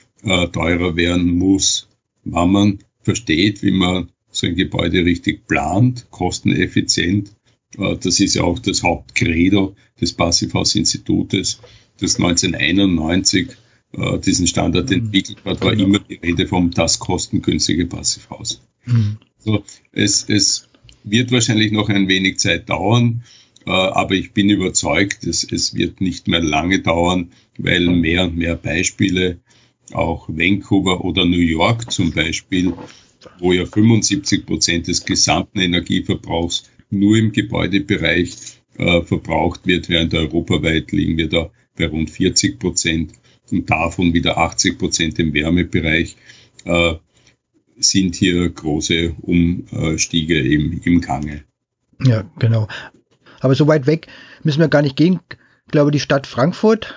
teurer 0.54 0.96
werden 0.96 1.38
muss, 1.38 1.88
wenn 2.24 2.50
man 2.50 2.80
versteht, 3.04 3.62
wie 3.62 3.70
man 3.70 4.10
so 4.32 4.48
ein 4.48 4.56
Gebäude 4.56 5.06
richtig 5.06 5.48
plant, 5.48 6.08
kosteneffizient. 6.10 7.36
Äh, 7.78 7.98
das 7.98 8.20
ist 8.20 8.36
ja 8.36 8.44
auch 8.44 8.60
das 8.60 8.84
Hauptcredo 8.84 9.76
des 10.00 10.14
Passivhausinstitutes, 10.14 11.60
das 12.00 12.16
1991 12.18 13.50
äh, 13.94 14.20
diesen 14.20 14.48
Standard 14.48 14.90
mhm. 14.90 14.98
entwickelt 14.98 15.38
hat, 15.46 15.62
war 15.62 15.72
genau. 15.76 15.86
immer 15.86 16.00
die 16.00 16.16
Rede 16.16 16.48
vom 16.48 16.72
das 16.72 17.00
kostengünstige 17.00 17.86
Passivhaus. 17.86 18.62
Mhm. 18.86 19.18
So, 19.40 19.64
es, 19.92 20.26
es 20.28 20.68
wird 21.04 21.32
wahrscheinlich 21.32 21.72
noch 21.72 21.90
ein 21.90 22.08
wenig 22.08 22.40
Zeit 22.40 22.70
dauern, 22.70 23.24
äh, 23.66 23.72
aber 23.72 24.16
ich 24.16 24.34
bin 24.34 24.50
überzeugt, 24.50 25.24
es, 25.26 25.44
es 25.44 25.74
wird 25.76 26.02
nicht 26.02 26.28
mehr 26.28 26.42
lange 26.42 26.80
dauern, 26.80 27.32
weil 27.58 27.88
mehr 27.88 28.26
und 28.26 28.38
mehr 28.38 28.56
Beispiele, 28.56 29.40
auch 29.94 30.28
Vancouver 30.28 31.06
oder 31.06 31.26
New 31.26 31.38
York 31.38 31.92
zum 31.92 32.12
Beispiel, 32.12 32.74
wo 33.40 33.54
ja 33.54 33.66
75 33.66 34.46
Prozent 34.46 34.88
des 34.88 35.06
gesamten 35.06 35.60
Energieverbrauchs 35.60 36.64
nur 36.90 37.18
im 37.18 37.32
Gebäudebereich 37.32 38.62
äh, 38.78 39.02
verbraucht 39.02 39.66
wird, 39.66 39.90
während 39.90 40.14
europaweit 40.14 40.92
liegen 40.92 41.18
wir 41.18 41.30
da 41.30 41.50
bei 41.78 41.88
rund 41.88 42.10
40 42.10 42.60
Prozent 42.60 43.14
und 43.52 43.70
davon 43.70 44.14
wieder 44.14 44.38
80 44.38 44.78
Prozent 44.78 45.20
im 45.20 45.34
Wärmebereich, 45.34 46.16
äh, 46.66 46.96
sind 47.78 48.16
hier 48.16 48.50
große 48.50 49.16
Umstiege 49.22 50.40
im, 50.40 50.82
im 50.84 51.02
Gange. 51.02 51.44
Ja, 52.04 52.24
genau. 52.40 52.68
Aber 53.42 53.56
so 53.56 53.68
weit 53.68 53.86
weg 53.86 54.08
müssen 54.44 54.62
wir 54.62 54.70
gar 54.70 54.82
nicht 54.82 54.96
gehen. 54.96 55.20
Ich 55.66 55.72
glaube, 55.72 55.92
die 55.92 56.00
Stadt 56.00 56.26
Frankfurt 56.26 56.96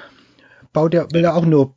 baut 0.73 0.95
ja, 0.95 1.11
will 1.13 1.23
ja 1.23 1.35
auch 1.35 1.45
nur 1.45 1.75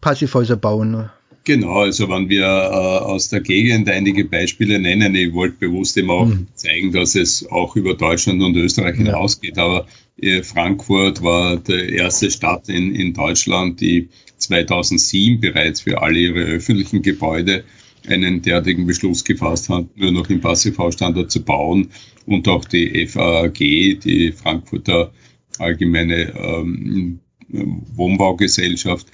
Passivhäuser 0.00 0.56
bauen. 0.56 0.90
Ne? 0.90 1.10
Genau, 1.44 1.80
also 1.80 2.08
wenn 2.08 2.28
wir 2.28 2.44
äh, 2.44 2.46
aus 2.46 3.28
der 3.28 3.40
Gegend 3.40 3.88
einige 3.88 4.24
Beispiele 4.24 4.78
nennen, 4.78 5.14
ich 5.16 5.32
wollte 5.32 5.56
bewusst 5.58 5.96
eben 5.96 6.10
auch 6.10 6.26
mhm. 6.26 6.46
zeigen, 6.54 6.92
dass 6.92 7.16
es 7.16 7.50
auch 7.50 7.74
über 7.74 7.94
Deutschland 7.94 8.40
und 8.42 8.54
Österreich 8.56 8.96
ja. 8.98 9.04
hinausgeht, 9.06 9.58
aber 9.58 9.88
äh, 10.20 10.44
Frankfurt 10.44 11.22
war 11.22 11.56
die 11.56 11.94
erste 11.94 12.30
Stadt 12.30 12.68
in, 12.68 12.94
in 12.94 13.12
Deutschland, 13.12 13.80
die 13.80 14.08
2007 14.38 15.40
bereits 15.40 15.80
für 15.80 16.00
alle 16.00 16.18
ihre 16.18 16.40
öffentlichen 16.40 17.02
Gebäude 17.02 17.64
einen 18.06 18.42
derartigen 18.42 18.86
Beschluss 18.86 19.24
gefasst 19.24 19.68
hat, 19.68 19.86
nur 19.96 20.12
noch 20.12 20.28
im 20.30 20.40
Passivhausstandard 20.40 21.30
zu 21.30 21.42
bauen 21.42 21.88
und 22.26 22.46
auch 22.48 22.64
die 22.64 23.06
FAG, 23.06 23.54
die 23.54 24.32
Frankfurter 24.32 25.12
Allgemeine 25.58 26.32
ähm, 26.36 27.20
Wohnbaugesellschaft, 27.48 29.06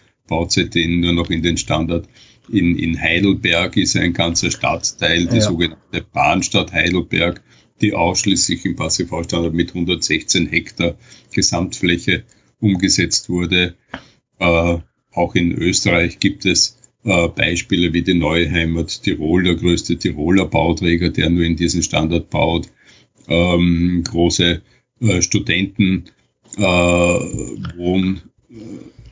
seitdem 0.49 1.01
nur 1.01 1.13
noch 1.13 1.31
in 1.31 1.43
den 1.43 1.57
Standard. 1.57 2.09
In, 2.51 2.79
in 2.79 3.01
Heidelberg 3.01 3.77
ist 3.77 3.97
ein 3.97 4.13
ganzer 4.13 4.51
Stadtteil, 4.51 5.27
die 5.27 5.37
ja. 5.37 5.43
sogenannte 5.43 6.05
Bahnstadt 6.13 6.73
Heidelberg, 6.73 7.43
die 7.81 7.93
ausschließlich 7.93 8.65
im 8.65 8.77
Passivhausstandard 8.77 9.55
mit 9.55 9.69
116 9.71 10.47
Hektar 10.47 10.97
Gesamtfläche 11.33 12.25
umgesetzt 12.61 13.29
wurde. 13.29 13.75
Äh, 14.39 14.79
auch 15.13 15.35
in 15.35 15.53
Österreich 15.53 16.19
gibt 16.19 16.47
es 16.47 16.79
äh, 17.05 17.29
Beispiele 17.29 17.93
wie 17.93 18.03
die 18.03 18.15
Neue 18.15 18.51
Heimat 18.51 19.03
Tirol, 19.03 19.45
der 19.45 19.55
größte 19.55 19.97
Tiroler 19.97 20.47
Bauträger, 20.47 21.11
der 21.11 21.31
nur 21.31 21.45
in 21.45 21.57
diesen 21.57 21.83
Standard 21.83 22.31
baut. 22.31 22.69
Ähm, 23.29 24.05
große 24.09 24.63
äh, 25.01 25.23
Studenten 25.23 26.05
äh, 26.57 26.63
Wohn, 26.63 28.23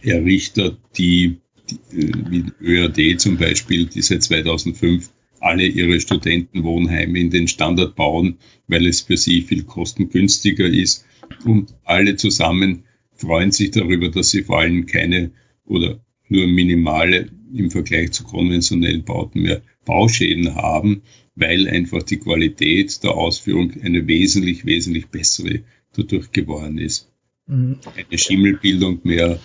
Errichter, 0.03 0.77
die, 0.97 1.39
die 1.71 1.99
äh, 1.99 2.13
wie 2.31 2.45
ÖAD 2.61 3.21
zum 3.21 3.37
Beispiel, 3.37 3.87
die 3.87 4.03
seit 4.03 4.23
2005 4.23 5.11
alle 5.41 5.67
ihre 5.67 6.01
Studentenwohnheime 6.01 7.19
in 7.19 7.31
den 7.31 7.49
Standard 7.49 7.95
bauen, 7.95 8.39
weil 8.69 8.87
es 8.87 9.03
für 9.03 9.17
sie 9.17 9.43
viel 9.43 9.65
kostengünstiger 9.65 10.67
ist. 10.67 11.05
Und 11.45 11.75
alle 11.85 12.17
zusammen 12.17 12.85
freuen 13.15 13.53
sich 13.53 13.71
darüber, 13.71 14.09
dass 14.09 14.31
sie 14.31 14.43
vor 14.43 14.61
allem 14.61 14.87
keine 14.87 15.33
oder 15.65 16.01
nur 16.29 16.47
minimale 16.47 17.31
im 17.55 17.71
Vergleich 17.71 18.13
zu 18.13 18.25
konventionellen 18.25 19.05
Bauten 19.05 19.43
mehr 19.43 19.63
Bauschäden 19.85 20.55
haben, 20.55 21.03
weil 21.35 21.69
einfach 21.69 22.03
die 22.03 22.17
Qualität 22.17 23.03
der 23.05 23.13
Ausführung 23.13 23.73
eine 23.83 24.07
wesentlich, 24.07 24.67
wesentlich 24.67 25.07
bessere 25.09 25.61
dadurch 25.95 26.33
geworden 26.33 26.79
ist. 26.79 27.11
Mhm. 27.47 27.79
Eine 27.95 28.19
Schimmelbildung 28.19 29.01
mehr, 29.05 29.39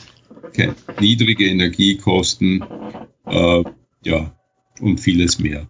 niedrige 0.99 1.45
Energiekosten, 1.45 2.63
äh, 3.25 3.63
ja, 4.03 4.35
und 4.79 4.99
vieles 4.99 5.39
mehr. 5.39 5.67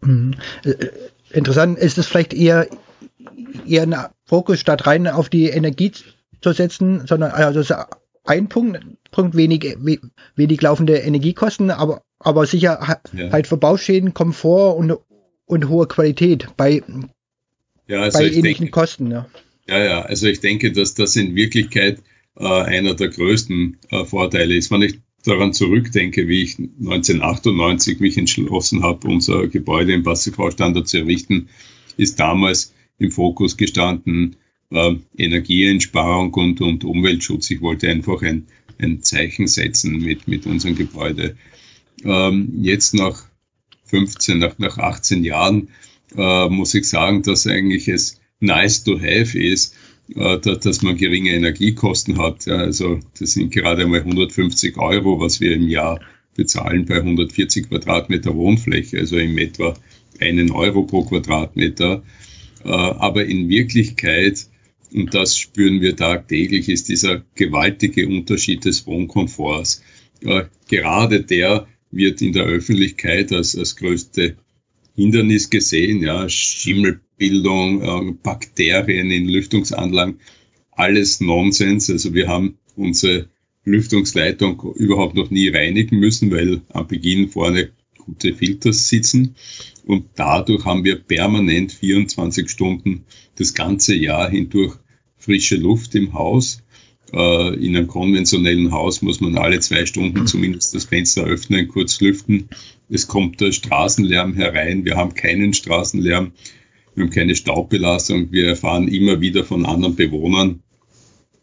Mhm. 0.00 0.34
Äh, 0.64 0.88
interessant. 1.32 1.78
Ist 1.78 1.98
es 1.98 2.06
vielleicht 2.06 2.34
eher, 2.34 2.68
eher 3.66 3.82
ein 3.82 3.96
Fokus 4.24 4.60
statt 4.60 4.86
rein 4.86 5.06
auf 5.06 5.28
die 5.28 5.48
Energie 5.48 5.92
zu 6.40 6.52
setzen, 6.52 7.06
sondern 7.06 7.32
also 7.32 7.74
ein 8.24 8.48
Punkt, 8.48 8.80
Punkt 9.10 9.36
wenig, 9.36 9.76
wenig 10.36 10.62
laufende 10.62 10.96
Energiekosten, 10.96 11.70
aber, 11.70 12.02
aber 12.18 12.46
sicher 12.46 12.98
ja. 13.12 13.32
halt 13.32 13.46
Verbauschäden, 13.46 14.14
Komfort 14.14 14.76
und, 14.76 14.98
und 15.46 15.68
hohe 15.68 15.86
Qualität 15.86 16.48
bei, 16.56 16.82
ja, 17.86 18.02
also 18.02 18.18
bei 18.18 18.26
ähnlichen 18.26 18.66
denke, 18.66 18.70
Kosten. 18.70 19.10
Ja. 19.10 19.26
ja, 19.68 19.78
ja, 19.78 20.02
also 20.02 20.26
ich 20.26 20.40
denke, 20.40 20.72
dass 20.72 20.94
das 20.94 21.16
in 21.16 21.34
Wirklichkeit 21.34 21.98
äh, 21.98 22.02
einer 22.36 22.94
der 22.94 23.08
größten 23.08 23.78
äh, 23.90 24.04
Vorteile 24.04 24.54
ist. 24.54 24.70
Wenn 24.70 24.82
ich 24.82 25.00
daran 25.24 25.52
zurückdenke, 25.52 26.28
wie 26.28 26.42
ich 26.42 26.58
1998 26.58 28.00
mich 28.00 28.16
entschlossen 28.16 28.82
habe, 28.82 29.08
unser 29.08 29.48
Gebäude 29.48 29.92
im 29.92 30.02
Passivhausstandard 30.02 30.88
zu 30.88 30.98
errichten, 30.98 31.48
ist 31.96 32.18
damals 32.18 32.74
im 32.98 33.10
Fokus 33.10 33.56
gestanden 33.56 34.36
äh, 34.70 34.94
Energieeinsparung 35.16 36.32
und, 36.34 36.60
und 36.60 36.84
Umweltschutz. 36.84 37.50
Ich 37.50 37.60
wollte 37.60 37.88
einfach 37.88 38.22
ein, 38.22 38.46
ein 38.78 39.02
Zeichen 39.02 39.46
setzen 39.46 39.98
mit, 39.98 40.28
mit 40.28 40.46
unserem 40.46 40.74
Gebäude. 40.74 41.36
Ähm, 42.04 42.60
jetzt 42.62 42.94
nach 42.94 43.24
15, 43.86 44.38
nach, 44.38 44.58
nach 44.58 44.78
18 44.78 45.24
Jahren 45.24 45.68
äh, 46.16 46.48
muss 46.48 46.74
ich 46.74 46.88
sagen, 46.88 47.22
dass 47.22 47.46
eigentlich 47.46 47.88
es 47.88 48.20
nice 48.38 48.84
to 48.84 48.98
have 48.98 49.38
ist, 49.38 49.74
äh, 49.74 49.79
dass 50.14 50.82
man 50.82 50.96
geringe 50.96 51.30
Energiekosten 51.30 52.18
hat. 52.18 52.48
Also 52.48 53.00
das 53.18 53.32
sind 53.32 53.52
gerade 53.52 53.82
einmal 53.82 54.00
150 54.00 54.76
Euro, 54.76 55.20
was 55.20 55.40
wir 55.40 55.52
im 55.52 55.68
Jahr 55.68 56.00
bezahlen 56.34 56.86
bei 56.86 56.96
140 56.96 57.68
Quadratmeter 57.68 58.34
Wohnfläche, 58.34 58.98
also 58.98 59.18
im 59.18 59.36
etwa 59.38 59.76
einen 60.20 60.50
Euro 60.50 60.84
pro 60.84 61.04
Quadratmeter. 61.04 62.02
Äh, 62.64 62.68
aber 62.68 63.24
in 63.26 63.48
Wirklichkeit, 63.48 64.46
und 64.92 65.14
das 65.14 65.36
spüren 65.36 65.80
wir 65.80 65.96
tagtäglich, 65.96 66.68
ist 66.68 66.88
dieser 66.88 67.24
gewaltige 67.34 68.06
Unterschied 68.06 68.64
des 68.64 68.86
Wohnkomforts. 68.86 69.82
Äh, 70.22 70.44
gerade 70.68 71.22
der 71.22 71.66
wird 71.90 72.22
in 72.22 72.32
der 72.32 72.44
Öffentlichkeit 72.44 73.32
als, 73.32 73.56
als 73.56 73.76
größte 73.76 74.36
Hindernis 74.94 75.50
gesehen, 75.50 76.02
ja, 76.02 76.28
Schimmelbildung, 76.28 77.00
äh, 77.20 78.12
Bakterien 78.22 79.10
in 79.10 79.28
Lüftungsanlagen, 79.28 80.20
alles 80.72 81.20
Nonsens. 81.20 81.90
Also 81.90 82.14
wir 82.14 82.28
haben 82.28 82.58
unsere 82.76 83.28
Lüftungsleitung 83.64 84.74
überhaupt 84.76 85.14
noch 85.14 85.30
nie 85.30 85.48
reinigen 85.48 85.98
müssen, 85.98 86.30
weil 86.30 86.62
am 86.70 86.86
Beginn 86.86 87.28
vorne 87.28 87.70
gute 87.98 88.34
Filter 88.34 88.72
sitzen 88.72 89.36
und 89.84 90.06
dadurch 90.16 90.64
haben 90.64 90.84
wir 90.84 90.96
permanent 90.96 91.72
24 91.72 92.48
Stunden 92.48 93.04
das 93.36 93.54
ganze 93.54 93.94
Jahr 93.94 94.30
hindurch 94.30 94.76
frische 95.16 95.56
Luft 95.56 95.94
im 95.94 96.14
Haus. 96.14 96.62
Äh, 97.12 97.54
in 97.56 97.76
einem 97.76 97.88
konventionellen 97.88 98.72
Haus 98.72 99.02
muss 99.02 99.20
man 99.20 99.36
alle 99.36 99.60
zwei 99.60 99.86
Stunden 99.86 100.26
zumindest 100.26 100.74
das 100.74 100.84
Fenster 100.84 101.24
öffnen, 101.24 101.68
kurz 101.68 102.00
lüften. 102.00 102.48
Es 102.88 103.06
kommt 103.06 103.40
der 103.40 103.52
Straßenlärm 103.52 104.34
herein. 104.34 104.84
Wir 104.84 104.96
haben 104.96 105.14
keinen 105.14 105.52
Straßenlärm. 105.54 106.32
Wir 106.94 107.04
haben 107.04 107.10
keine 107.10 107.36
Staubbelastung. 107.36 108.32
Wir 108.32 108.48
erfahren 108.48 108.88
immer 108.88 109.20
wieder 109.20 109.44
von 109.44 109.66
anderen 109.66 109.96
Bewohnern, 109.96 110.62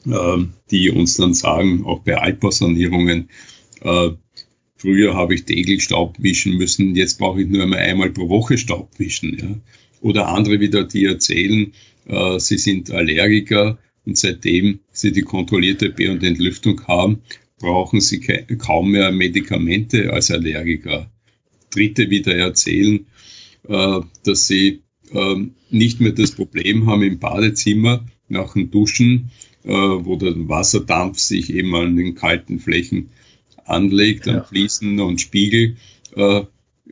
äh, 0.06 0.46
die 0.72 0.90
uns 0.90 1.18
dann 1.18 1.34
sagen, 1.34 1.86
auch 1.86 2.00
bei 2.00 2.18
Altbausanierungen, 2.18 3.30
äh, 3.82 4.10
früher 4.76 5.16
habe 5.16 5.36
ich 5.36 5.46
täglich 5.46 5.84
Staub 5.84 6.18
wischen 6.20 6.58
müssen, 6.58 6.96
jetzt 6.96 7.18
brauche 7.18 7.42
ich 7.42 7.48
nur 7.48 7.64
einmal 7.64 7.80
einmal 7.80 8.12
pro 8.12 8.30
Woche 8.30 8.58
Staub 8.58 8.92
wischen. 8.98 9.38
Ja. 9.38 9.56
Oder 10.02 10.28
andere 10.28 10.60
wieder, 10.60 10.84
die 10.84 11.06
erzählen, 11.06 11.74
sie 12.38 12.58
sind 12.58 12.92
Allergiker 12.92 13.80
und 14.06 14.18
seitdem 14.18 14.80
sie 14.92 15.12
die 15.12 15.24
kontrollierte 15.24 15.90
Be- 15.90 16.12
und 16.12 16.24
Entlüftung 16.24 16.88
haben, 16.88 17.24
brauchen 17.60 18.00
sie 18.00 18.20
kaum 18.20 18.92
mehr 18.92 19.12
Medikamente 19.12 20.14
als 20.14 20.32
Allergiker. 20.32 21.12
Dritte 21.70 22.10
wieder 22.10 22.36
erzählen, 22.36 23.06
äh, 23.68 24.00
dass 24.24 24.48
sie 24.48 24.82
ähm, 25.12 25.54
nicht 25.70 26.00
mehr 26.00 26.12
das 26.12 26.32
Problem 26.32 26.88
haben 26.88 27.04
im 27.04 27.20
Badezimmer 27.20 28.06
nach 28.30 28.54
dem 28.54 28.72
Duschen, 28.72 29.32
äh, 29.64 29.72
wo 29.72 30.16
der 30.16 30.34
Wasserdampf 30.48 31.20
sich 31.20 31.54
eben 31.54 31.74
an 31.76 31.96
den 31.96 32.16
kalten 32.16 32.60
Flächen 32.60 33.10
anlegt, 33.66 34.28
ja. 34.28 34.40
an 34.40 34.46
Fliesen 34.46 35.00
und 35.00 35.22
Spiegel. 35.22 35.78
Äh, 36.16 36.42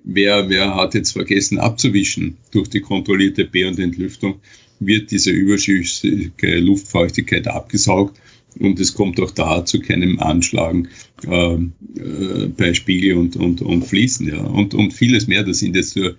wer, 0.04 0.49
wer 0.49 0.75
hat 0.75 0.93
jetzt 0.93 1.12
vergessen 1.12 1.60
abzuwischen 1.60 2.38
durch 2.51 2.69
die 2.69 2.82
kontrollierte 2.82 3.45
Be- 3.45 3.67
und 3.67 3.80
Entlüftung? 3.80 4.39
wird 4.80 5.12
diese 5.12 5.32
überschüssige 5.32 6.60
Luftfeuchtigkeit 6.60 7.47
abgesaugt 7.47 8.19
und 8.60 8.80
es 8.80 8.93
kommt 8.93 9.19
auch 9.19 9.32
da 9.32 9.65
zu 9.65 9.80
keinem 9.80 10.19
Anschlagen 10.19 10.89
äh, 11.28 11.56
äh, 11.56 12.47
bei 12.56 12.73
Spiegel 12.73 13.17
und, 13.17 13.36
und, 13.36 13.62
und 13.62 13.86
Fließen. 13.86 14.28
Ja. 14.28 14.39
Und, 14.39 14.73
und 14.73 14.93
vieles 14.93 15.28
mehr. 15.28 15.43
Das 15.43 15.60
sind 15.60 15.75
jetzt 15.75 15.95
nur 15.95 16.15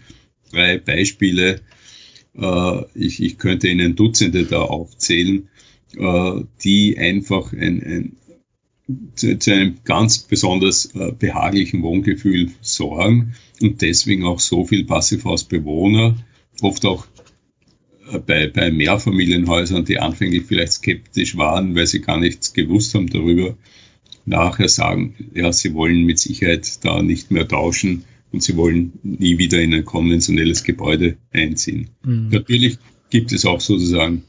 drei 0.53 0.79
Beispiele. 0.79 1.61
Äh, 2.39 2.83
ich, 2.95 3.23
ich 3.23 3.39
könnte 3.39 3.69
Ihnen 3.69 3.97
Dutzende 3.97 4.45
da 4.45 4.63
aufzählen, 4.63 5.49
äh, 5.97 6.41
die 6.63 6.99
einfach 6.99 7.53
ein, 7.53 7.83
ein, 7.83 8.17
zu, 9.15 9.39
zu 9.39 9.53
einem 9.53 9.77
ganz 9.85 10.19
besonders 10.19 10.95
äh, 10.95 11.13
behaglichen 11.13 11.83
Wohngefühl 11.83 12.51
sorgen 12.61 13.35
und 13.61 13.83
deswegen 13.83 14.25
auch 14.25 14.41
so 14.41 14.65
viel 14.65 14.85
Passivhausbewohner, 14.85 16.17
oft 16.61 16.85
auch 16.85 17.07
bei, 18.27 18.47
bei 18.47 18.71
Mehrfamilienhäusern, 18.71 19.85
die 19.85 19.99
anfänglich 19.99 20.45
vielleicht 20.47 20.75
skeptisch 20.75 21.37
waren, 21.37 21.75
weil 21.75 21.87
sie 21.87 22.01
gar 22.01 22.19
nichts 22.19 22.53
gewusst 22.53 22.95
haben 22.95 23.09
darüber, 23.09 23.57
nachher 24.25 24.69
sagen, 24.69 25.15
ja, 25.35 25.53
sie 25.53 25.75
wollen 25.75 26.05
mit 26.05 26.19
Sicherheit 26.19 26.85
da 26.85 27.03
nicht 27.03 27.31
mehr 27.31 27.49
tauschen 27.49 28.05
und 28.37 28.43
sie 28.43 28.55
wollen 28.59 28.93
nie 29.03 29.39
wieder 29.39 29.63
in 29.63 29.73
ein 29.73 29.87
konventionelles 29.87 30.63
Gebäude 30.63 31.17
einziehen. 31.33 31.89
Mhm. 32.05 32.29
Natürlich 32.29 32.77
gibt 33.09 33.33
es 33.33 33.47
auch 33.47 33.63
sozusagen 33.63 34.25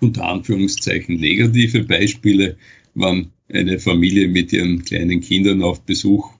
unter 0.00 0.24
Anführungszeichen 0.24 1.20
negative 1.20 1.84
Beispiele, 1.84 2.56
wann 2.96 3.28
eine 3.48 3.78
Familie 3.78 4.26
mit 4.26 4.52
ihren 4.52 4.84
kleinen 4.84 5.20
Kindern 5.20 5.62
auf 5.62 5.82
Besuch 5.82 6.32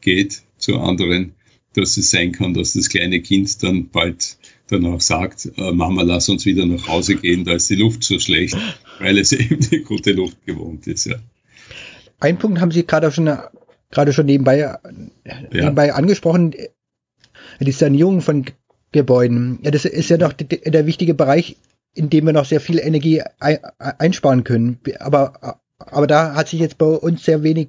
geht 0.00 0.42
zu 0.58 0.78
anderen, 0.78 1.32
dass 1.72 1.96
es 1.96 2.12
sein 2.12 2.30
kann, 2.30 2.54
dass 2.54 2.74
das 2.74 2.88
kleine 2.88 3.20
Kind 3.20 3.60
dann 3.64 3.88
bald 3.88 4.38
danach 4.68 5.00
sagt, 5.00 5.50
äh, 5.56 5.72
Mama, 5.72 6.02
lass 6.02 6.28
uns 6.28 6.46
wieder 6.46 6.66
nach 6.66 6.86
Hause 6.86 7.16
gehen, 7.16 7.44
da 7.44 7.54
ist 7.54 7.68
die 7.68 7.74
Luft 7.74 8.04
so 8.04 8.20
schlecht, 8.20 8.56
weil 9.00 9.18
es 9.18 9.32
eben 9.32 9.58
die 9.58 9.82
gute 9.82 10.12
Luft 10.12 10.46
gewohnt 10.46 10.86
ist. 10.86 11.06
Ja. 11.06 11.16
Ein 12.20 12.38
Punkt 12.38 12.60
haben 12.60 12.70
Sie 12.70 12.86
gerade 12.86 13.10
schon, 13.10 13.28
gerade 13.90 14.12
schon 14.12 14.26
nebenbei, 14.26 14.58
ja. 14.58 14.78
nebenbei 15.52 15.92
angesprochen, 15.94 16.54
die 17.60 17.72
Sanierung 17.72 18.20
von 18.20 18.44
Gebäuden. 18.92 19.58
Ja, 19.62 19.70
das 19.70 19.84
ist 19.84 20.10
ja 20.10 20.16
noch 20.16 20.32
der 20.32 20.86
wichtige 20.86 21.14
Bereich, 21.14 21.56
in 21.94 22.10
dem 22.10 22.26
wir 22.26 22.32
noch 22.32 22.44
sehr 22.44 22.60
viel 22.60 22.78
Energie 22.78 23.22
einsparen 23.78 24.44
können. 24.44 24.78
Aber, 24.98 25.60
aber 25.78 26.06
da 26.06 26.34
hat 26.34 26.48
sich 26.48 26.60
jetzt 26.60 26.78
bei 26.78 26.86
uns 26.86 27.24
sehr 27.24 27.42
wenig 27.42 27.68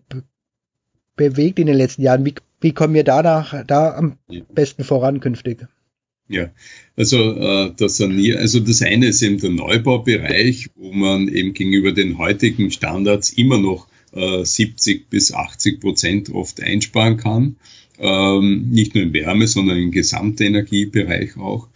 bewegt 1.16 1.60
in 1.60 1.68
den 1.68 1.78
letzten 1.78 2.04
Jahren. 2.04 2.26
Wie, 2.26 2.36
wie 2.62 2.74
kommen 2.74 2.94
wir 2.94 3.04
danach, 3.04 3.66
da 3.66 3.96
am 3.96 4.18
besten 4.54 4.84
voran 4.84 5.20
künftig? 5.20 5.68
Ja, 6.30 6.52
also 6.96 7.18
äh, 7.18 7.74
das 7.76 7.98
Sanier, 7.98 8.38
also 8.38 8.60
das 8.60 8.84
eine 8.84 9.08
ist 9.08 9.24
eben 9.24 9.40
der 9.40 9.50
Neubaubereich, 9.50 10.70
wo 10.76 10.92
man 10.92 11.28
eben 11.28 11.54
gegenüber 11.54 11.92
den 11.92 12.20
heutigen 12.20 12.70
Standards 12.70 13.32
immer 13.32 13.58
noch 13.58 13.88
äh, 14.14 14.44
70 14.44 15.10
bis 15.10 15.34
80 15.34 15.80
Prozent 15.80 16.30
oft 16.30 16.62
einsparen 16.62 17.18
kann. 17.18 17.56
Ähm, 18.00 18.70
nicht 18.70 18.96
nur 18.96 19.04
im 19.04 19.14
Wärme, 19.14 19.48
sondern 19.48 19.78
im 19.78 19.92
Gesamtenergiebereich 19.92 21.38
auch. 21.38 21.68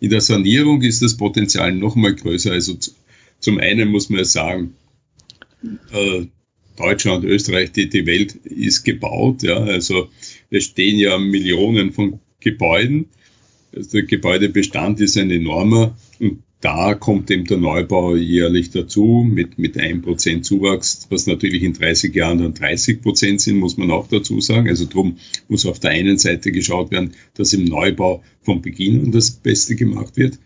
In 0.00 0.10
der 0.10 0.20
Sanierung 0.20 0.82
ist 0.82 1.02
das 1.02 1.16
Potenzial 1.16 1.72
noch 1.72 1.96
mal 1.96 2.14
größer. 2.14 2.52
Also 2.52 2.76
zum 3.40 3.58
einen 3.58 3.88
muss 3.88 4.10
man 4.10 4.24
sagen, 4.24 4.74
äh, 5.92 6.26
Deutschland, 6.76 7.24
Österreich, 7.24 7.72
die, 7.72 7.88
die 7.88 8.06
Welt 8.06 8.34
ist 8.44 8.84
gebaut. 8.84 9.42
Ja, 9.42 9.56
also 9.58 10.08
es 10.50 10.64
stehen 10.64 10.98
ja 10.98 11.18
Millionen 11.18 11.92
von 11.92 12.20
Gebäuden 12.40 13.06
der 13.72 14.02
Gebäudebestand 14.02 15.00
ist 15.00 15.16
ein 15.16 15.30
enormer 15.30 15.96
und 16.18 16.42
da 16.60 16.94
kommt 16.94 17.30
eben 17.30 17.44
der 17.44 17.56
Neubau 17.56 18.16
jährlich 18.16 18.70
dazu 18.70 19.24
mit, 19.28 19.58
mit 19.58 19.76
1% 19.76 20.42
Zuwachs, 20.42 21.06
was 21.08 21.26
natürlich 21.26 21.62
in 21.62 21.72
30 21.72 22.12
Jahren 22.14 22.38
dann 22.38 22.54
30% 22.54 23.38
sind, 23.38 23.58
muss 23.58 23.76
man 23.76 23.92
auch 23.92 24.08
dazu 24.08 24.40
sagen. 24.40 24.68
Also 24.68 24.86
darum 24.86 25.18
muss 25.48 25.66
auf 25.66 25.78
der 25.78 25.90
einen 25.90 26.18
Seite 26.18 26.50
geschaut 26.50 26.90
werden, 26.90 27.12
dass 27.34 27.52
im 27.52 27.64
Neubau 27.64 28.24
von 28.42 28.60
Beginn 28.60 29.04
an 29.04 29.12
das 29.12 29.30
Beste 29.30 29.76
gemacht 29.76 30.16
wird. 30.16 30.38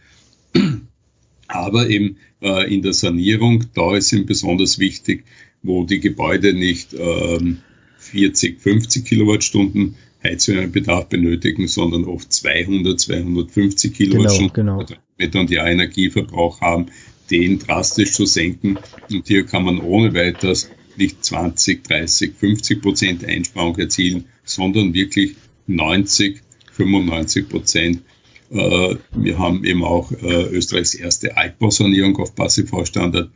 Aber 1.49 1.89
eben 1.89 2.19
äh, 2.43 2.73
in 2.73 2.83
der 2.83 2.93
Sanierung, 2.93 3.65
da 3.75 3.97
ist 3.97 4.13
eben 4.13 4.27
besonders 4.27 4.79
wichtig, 4.79 5.25
wo 5.63 5.85
die 5.85 6.01
Gebäude 6.01 6.53
nicht 6.53 6.95
ähm, 6.95 7.59
40, 7.99 8.61
50 8.61 9.05
Kilowattstunden 9.05 9.97
Heizwärmebedarf 10.23 11.09
benötigen, 11.09 11.67
sondern 11.67 12.05
oft 12.05 12.33
200, 12.33 12.99
250 13.01 13.93
Kilowattstunden 13.93 14.53
genau, 14.53 14.85
genau. 15.19 15.41
und 15.41 15.51
Jahr 15.51 15.69
Energieverbrauch 15.69 16.61
haben, 16.61 16.87
den 17.31 17.59
drastisch 17.59 18.13
zu 18.13 18.27
senken. 18.27 18.79
Und 19.11 19.27
hier 19.27 19.45
kann 19.47 19.65
man 19.65 19.81
ohne 19.81 20.15
weiteres 20.15 20.71
nicht 20.97 21.25
20, 21.25 21.85
30, 21.85 22.35
50 22.35 22.83
Prozent 22.83 23.25
Einsparung 23.25 23.77
erzielen, 23.79 24.27
sondern 24.45 24.95
wirklich 24.95 25.37
90, 25.67 26.43
95 26.73 27.49
Prozent. 27.49 28.03
Äh, 28.51 28.97
wir 29.13 29.39
haben 29.39 29.65
eben 29.65 29.83
auch 29.83 30.13
äh, 30.13 30.45
Österreichs 30.51 30.95
erste 30.95 31.37
Altbausanierung 31.37 32.17
auf 32.19 32.35
Passivhausstandard 32.35 33.31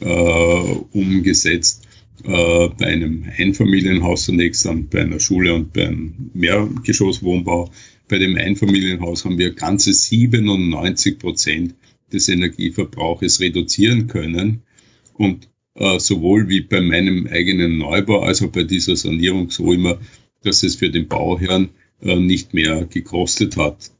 äh, 0.00 0.06
umgesetzt 0.92 1.86
äh, 2.24 2.68
bei 2.78 2.86
einem 2.86 3.24
Einfamilienhaus 3.36 4.24
zunächst, 4.24 4.64
dann 4.66 4.88
bei 4.88 5.02
einer 5.02 5.20
Schule 5.20 5.54
und 5.54 5.72
bei 5.72 5.88
einem 5.88 6.30
Mehrgeschosswohnbau. 6.34 7.70
Bei 8.08 8.18
dem 8.18 8.36
Einfamilienhaus 8.36 9.24
haben 9.24 9.38
wir 9.38 9.54
ganze 9.54 9.92
97 9.92 11.18
Prozent 11.18 11.74
des 12.12 12.28
Energieverbrauches 12.28 13.40
reduzieren 13.40 14.08
können. 14.08 14.62
Und 15.14 15.48
äh, 15.74 15.98
sowohl 15.98 16.48
wie 16.48 16.60
bei 16.60 16.80
meinem 16.80 17.26
eigenen 17.26 17.78
Neubau 17.78 18.20
als 18.20 18.42
auch 18.42 18.50
bei 18.50 18.64
dieser 18.64 18.96
Sanierung 18.96 19.50
so 19.50 19.72
immer, 19.72 19.98
dass 20.42 20.62
es 20.62 20.76
für 20.76 20.90
den 20.90 21.08
Bauherrn 21.08 21.68
äh, 22.02 22.16
nicht 22.16 22.54
mehr 22.54 22.86
gekostet 22.86 23.56
hat. 23.56 23.90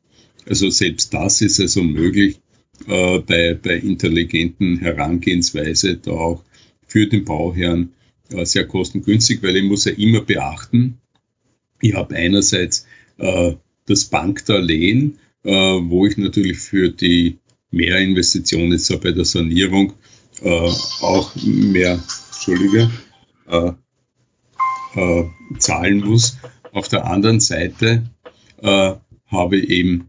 Also 0.46 0.70
selbst 0.70 1.14
das 1.14 1.42
ist 1.42 1.60
also 1.60 1.82
möglich 1.82 2.40
äh, 2.86 3.18
bei, 3.20 3.54
bei 3.54 3.76
intelligenten 3.76 4.78
Herangehensweise 4.78 5.96
da 5.96 6.12
auch 6.12 6.44
für 6.86 7.06
den 7.06 7.24
Bauherrn 7.24 7.90
äh, 8.32 8.44
sehr 8.44 8.66
kostengünstig, 8.66 9.42
weil 9.42 9.56
ich 9.56 9.64
muss 9.64 9.84
ja 9.84 9.92
immer 9.92 10.20
beachten, 10.20 10.98
ich 11.80 11.94
habe 11.94 12.14
einerseits 12.16 12.86
äh, 13.18 13.54
das 13.86 14.04
Bankdarlehen, 14.06 15.18
äh, 15.44 15.50
wo 15.50 16.06
ich 16.06 16.16
natürlich 16.16 16.58
für 16.58 16.90
die 16.90 17.38
Mehrinvestitionen 17.70 18.72
jetzt 18.72 19.00
bei 19.00 19.12
der 19.12 19.24
Sanierung 19.24 19.94
äh, 20.42 20.70
auch 21.00 21.34
mehr, 21.36 22.00
Entschuldige, 22.32 22.90
äh, 23.48 23.72
äh, 24.94 25.24
zahlen 25.58 26.00
muss. 26.00 26.36
Auf 26.72 26.88
der 26.88 27.06
anderen 27.06 27.40
Seite 27.40 28.10
äh, 28.62 28.94
habe 29.26 29.56
ich 29.56 29.70
eben 29.70 30.08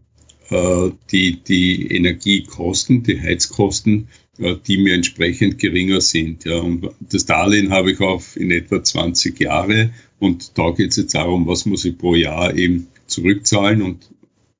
äh, 0.50 0.90
die, 1.10 1.42
die 1.42 1.94
Energiekosten, 1.94 3.02
die 3.02 3.20
Heizkosten, 3.20 4.08
die 4.38 4.78
mir 4.78 4.94
entsprechend 4.94 5.58
geringer 5.58 6.00
sind. 6.00 6.44
Ja. 6.44 6.58
Und 6.58 6.88
das 7.00 7.26
Darlehen 7.26 7.70
habe 7.70 7.92
ich 7.92 8.00
auf 8.00 8.36
in 8.36 8.50
etwa 8.50 8.82
20 8.82 9.38
Jahre 9.38 9.90
und 10.18 10.56
da 10.56 10.70
geht 10.70 10.90
es 10.90 10.96
jetzt 10.96 11.14
darum, 11.14 11.46
was 11.46 11.66
muss 11.66 11.84
ich 11.84 11.98
pro 11.98 12.14
Jahr 12.14 12.56
eben 12.56 12.86
zurückzahlen 13.06 13.82
und 13.82 14.08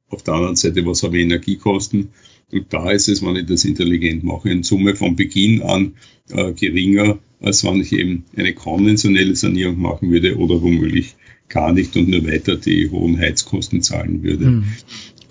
auf 0.09 0.23
der 0.23 0.35
anderen 0.35 0.57
Seite, 0.57 0.85
was 0.85 1.03
habe 1.03 1.19
ich 1.19 1.25
Energiekosten. 1.25 2.09
Und 2.53 2.67
da 2.71 2.91
ist 2.91 3.09
es, 3.09 3.23
wenn 3.23 3.37
ich 3.37 3.47
das 3.47 3.65
intelligent 3.65 4.25
mache, 4.25 4.51
in 4.51 4.63
Summe 4.63 4.95
von 4.95 5.17
Beginn 5.17 5.63
an 5.63 5.95
äh, 6.31 6.53
geringer, 6.53 7.19
als 7.41 7.65
wenn 7.65 7.81
ich 7.81 7.93
eben 7.93 8.25
eine 8.37 8.53
konventionelle 8.53 9.35
Sanierung 9.35 9.81
machen 9.81 10.11
würde 10.11 10.37
oder 10.37 10.61
womöglich 10.61 11.15
gar 11.49 11.73
nicht 11.73 11.97
und 11.97 12.09
nur 12.09 12.27
weiter 12.27 12.57
die 12.57 12.91
hohen 12.91 13.19
Heizkosten 13.19 13.83
zahlen 13.83 14.23
würde. 14.23 14.47
Mhm. 14.47 14.65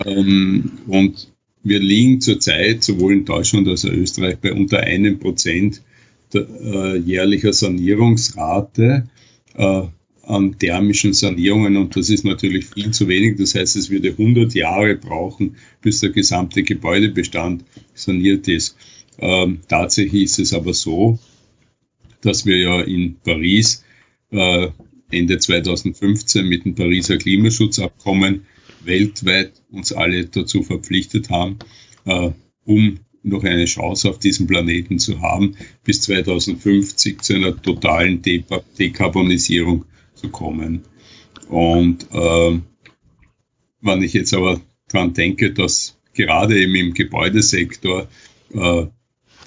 Ähm, 0.06 0.72
und 0.88 1.31
wir 1.64 1.80
liegen 1.80 2.22
zurzeit 2.22 2.84
sowohl 2.84 3.14
in 3.14 3.26
Deutschland 3.26 3.68
als 3.68 3.86
auch 3.86 3.92
Österreich 3.92 4.38
bei 4.40 4.54
unter 4.54 4.80
einem 4.80 5.20
Prozent 5.20 5.82
der 6.34 6.48
äh, 6.50 6.98
jährlicher 6.98 7.54
Sanierungsrate 7.54 9.08
äh, 9.56 9.84
an 10.24 10.58
thermischen 10.58 11.14
Sanierungen 11.14 11.78
und 11.78 11.96
das 11.96 12.10
ist 12.10 12.24
natürlich 12.24 12.66
viel 12.66 12.92
zu 12.92 13.08
wenig. 13.08 13.38
Das 13.38 13.56
heißt, 13.56 13.76
es 13.76 13.90
würde 13.90 14.10
100 14.10 14.54
Jahre 14.54 14.96
brauchen, 14.96 15.58
bis 15.82 16.00
der 16.00 16.12
gesamte 16.12 16.64
Gebäudebestand 16.64 17.66
saniert 17.94 18.48
ist. 18.48 18.78
Ähm, 19.20 19.60
tatsächlich 19.68 20.24
ist 20.24 20.40
es 20.40 20.54
aber 20.54 20.74
so, 20.74 21.20
dass 22.22 22.46
wir 22.46 22.58
ja 22.58 22.82
in 22.82 23.16
Paris 23.24 23.84
äh, 24.32 24.70
Ende 25.10 25.38
2015 25.38 26.46
mit 26.46 26.66
dem 26.66 26.76
Pariser 26.76 27.18
Klimaschutzabkommen 27.18 28.46
weltweit 28.84 29.54
uns 29.72 29.94
alle 29.94 30.26
dazu 30.26 30.64
verpflichtet 30.64 31.30
haben, 31.30 31.60
äh, 32.06 32.32
um 32.66 33.00
noch 33.24 33.44
eine 33.44 33.66
Chance 33.66 34.10
auf 34.10 34.20
diesem 34.20 34.48
Planeten 34.48 34.98
zu 34.98 35.22
haben, 35.22 35.56
bis 35.84 36.02
2050 36.02 37.22
zu 37.22 37.36
einer 37.36 37.60
totalen 37.62 38.22
De 38.22 38.44
Dekarbonisierung 38.80 39.86
zu 40.16 40.30
kommen. 40.30 40.82
Und 41.48 42.08
äh, 42.12 42.60
wenn 43.82 44.02
ich 44.02 44.14
jetzt 44.14 44.34
aber 44.34 44.62
dran 44.90 45.14
denke, 45.14 45.52
dass 45.52 45.98
gerade 46.14 46.60
eben 46.62 46.76
im 46.76 46.94
Gebäudesektor 46.94 48.08
äh, 48.54 48.86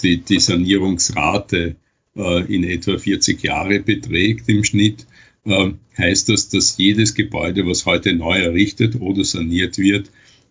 die, 0.03 0.18
die 0.18 0.40
Sanierungsrate 0.40 1.77
äh, 2.16 2.55
in 2.55 2.64
etwa 2.64 2.99
40 2.99 3.42
Jahre 3.42 3.81
beträgt 3.81 4.49
im 4.49 4.64
Schnitt, 4.64 5.07
äh, 5.44 5.72
heißt 5.98 6.28
das, 6.28 6.48
dass 6.48 6.76
jedes 6.76 7.14
Gebäude, 7.14 7.66
was 7.66 7.87
heute 7.87 8.14
neu 8.14 8.38
errichtet 8.38 9.00
oder 9.00 9.24
saniert 9.24 9.78
wird, 9.78 10.11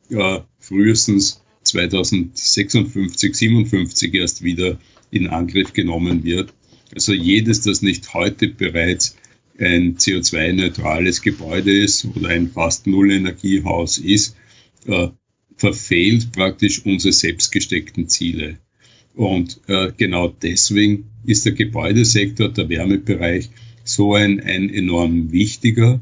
äh, 0.10 0.40
frühestens 0.60 1.42
2056, 1.64 3.36
57 3.36 4.14
erst 4.14 4.44
wieder 4.44 4.80
in 5.12 5.28
Angriff 5.28 5.74
genommen 5.74 6.24
wird. 6.24 6.54
Also 6.94 7.14
jedes, 7.14 7.62
das 7.62 7.82
nicht 7.82 8.14
heute 8.14 8.48
bereits 8.50 9.16
ein 9.58 9.98
CO2-neutrales 9.98 11.22
Gebäude 11.22 11.72
ist 11.72 12.06
oder 12.06 12.30
ein 12.30 12.52
fast 12.52 12.88
Null-Energiehaus 12.88 13.98
ist, 13.98 14.36
äh, 14.88 15.10
verfehlt 15.56 16.32
praktisch 16.32 16.86
unsere 16.86 17.14
selbst 17.14 17.52
gesteckten 17.52 18.10
Ziele. 18.10 18.58
Und 19.16 19.60
äh, 19.68 19.92
genau 19.96 20.28
deswegen 20.28 21.06
ist 21.26 21.46
der 21.46 21.54
Gebäudesektor, 21.54 22.50
der 22.50 22.68
Wärmebereich, 22.68 23.50
so 23.84 24.14
ein, 24.14 24.40
ein 24.40 24.70
enorm 24.70 25.32
wichtiger, 25.32 26.02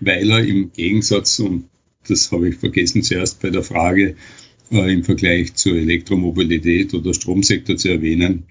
weil 0.00 0.30
er 0.30 0.44
im 0.44 0.72
Gegensatz, 0.72 1.38
und 1.38 1.64
das 2.08 2.32
habe 2.32 2.48
ich 2.48 2.56
vergessen 2.56 3.02
zuerst 3.02 3.40
bei 3.40 3.50
der 3.50 3.62
Frage, 3.62 4.16
äh, 4.70 4.92
im 4.92 5.04
Vergleich 5.04 5.54
zur 5.54 5.76
Elektromobilität 5.76 6.94
oder 6.94 7.14
Stromsektor 7.14 7.76
zu 7.76 7.88
erwähnen, 7.88 8.44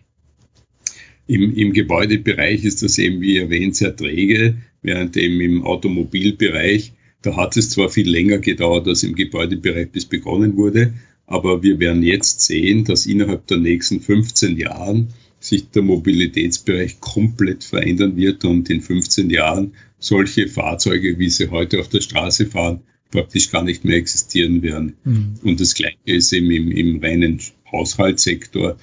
im, 1.27 1.55
im 1.55 1.71
Gebäudebereich 1.71 2.65
ist 2.65 2.83
das 2.83 2.97
eben, 2.97 3.21
wie 3.21 3.37
erwähnt, 3.37 3.75
sehr 3.75 3.95
träge, 3.95 4.57
während 4.81 5.15
eben 5.15 5.39
im 5.39 5.63
Automobilbereich, 5.63 6.93
da 7.21 7.37
hat 7.37 7.55
es 7.55 7.69
zwar 7.69 7.89
viel 7.89 8.09
länger 8.09 8.39
gedauert 8.39 8.87
als 8.87 9.03
im 9.03 9.15
Gebäudebereich, 9.15 9.91
bis 9.91 10.05
begonnen 10.05 10.57
wurde, 10.57 10.93
aber 11.27 11.63
wir 11.63 11.79
werden 11.79 12.03
jetzt 12.03 12.41
sehen, 12.41 12.83
dass 12.83 13.05
innerhalb 13.05 13.47
der 13.47 13.57
nächsten 13.57 14.01
15 14.01 14.57
Jahren 14.57 15.13
sich 15.51 15.69
der 15.69 15.81
Mobilitätsbereich 15.81 17.01
komplett 17.01 17.65
verändern 17.65 18.15
wird 18.15 18.45
und 18.45 18.69
in 18.69 18.79
15 18.79 19.29
Jahren 19.29 19.73
solche 19.99 20.47
Fahrzeuge, 20.47 21.19
wie 21.19 21.29
sie 21.29 21.49
heute 21.49 21.81
auf 21.81 21.89
der 21.89 21.99
Straße 21.99 22.45
fahren, 22.45 22.83
praktisch 23.11 23.51
gar 23.51 23.61
nicht 23.61 23.83
mehr 23.83 23.97
existieren 23.97 24.63
werden. 24.63 24.95
Mhm. 25.03 25.33
Und 25.43 25.59
das 25.59 25.73
Gleiche 25.73 25.97
ist 26.05 26.31
eben 26.31 26.49
im, 26.51 26.71
im 26.71 27.03
reinen 27.03 27.41
Haushaltssektor. 27.69 28.77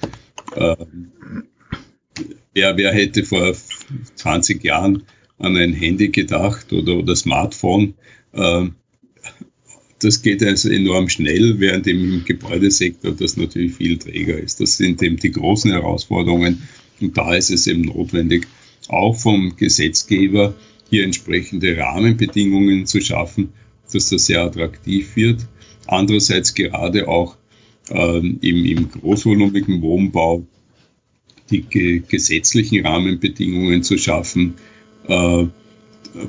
Äh, 0.55 0.75
wer, 2.53 2.77
wer 2.77 2.93
hätte 2.93 3.23
vor 3.23 3.55
20 4.15 4.63
Jahren 4.63 5.03
an 5.39 5.57
ein 5.57 5.73
Handy 5.73 6.09
gedacht 6.09 6.71
oder, 6.71 6.97
oder 6.97 7.15
Smartphone? 7.15 7.95
Äh, 8.33 8.67
das 9.99 10.21
geht 10.21 10.43
also 10.43 10.69
enorm 10.69 11.09
schnell, 11.09 11.59
während 11.59 11.87
im 11.87 12.23
Gebäudesektor 12.25 13.11
das 13.11 13.37
natürlich 13.37 13.73
viel 13.73 13.97
träger 13.97 14.39
ist. 14.39 14.59
Das 14.61 14.77
sind 14.77 15.01
eben 15.03 15.17
die 15.17 15.31
großen 15.31 15.71
Herausforderungen 15.71 16.63
und 17.01 17.17
da 17.17 17.35
ist 17.35 17.49
es 17.49 17.67
eben 17.67 17.81
notwendig, 17.81 18.47
auch 18.87 19.15
vom 19.15 19.55
Gesetzgeber 19.55 20.55
hier 20.89 21.03
entsprechende 21.03 21.77
Rahmenbedingungen 21.77 22.85
zu 22.85 23.01
schaffen, 23.01 23.49
dass 23.91 24.09
das 24.09 24.25
sehr 24.25 24.41
attraktiv 24.41 25.15
wird. 25.15 25.47
Andererseits 25.87 26.53
gerade 26.53 27.07
auch 27.07 27.37
ähm, 27.89 28.39
im, 28.41 28.65
im 28.65 28.89
großvolumigen 28.89 29.81
Wohnbau 29.81 30.45
die 31.49 31.61
ge 31.63 32.03
gesetzlichen 32.07 32.85
Rahmenbedingungen 32.85 33.83
zu 33.83 33.97
schaffen, 33.97 34.55
äh, 35.07 35.45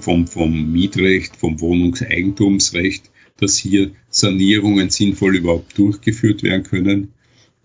vom, 0.00 0.26
vom 0.26 0.72
Mietrecht, 0.72 1.36
vom 1.36 1.60
Wohnungseigentumsrecht, 1.60 3.09
dass 3.40 3.58
hier 3.58 3.92
Sanierungen 4.10 4.90
sinnvoll 4.90 5.36
überhaupt 5.36 5.76
durchgeführt 5.78 6.42
werden 6.42 6.62
können, 6.62 7.08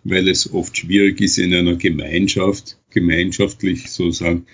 weil 0.03 0.27
es 0.27 0.53
oft 0.53 0.77
schwierig 0.77 1.19
ist, 1.21 1.37
in 1.37 1.53
einer 1.53 1.75
Gemeinschaft, 1.75 2.77
gemeinschaftlich 2.91 3.89
sozusagen 3.89 4.45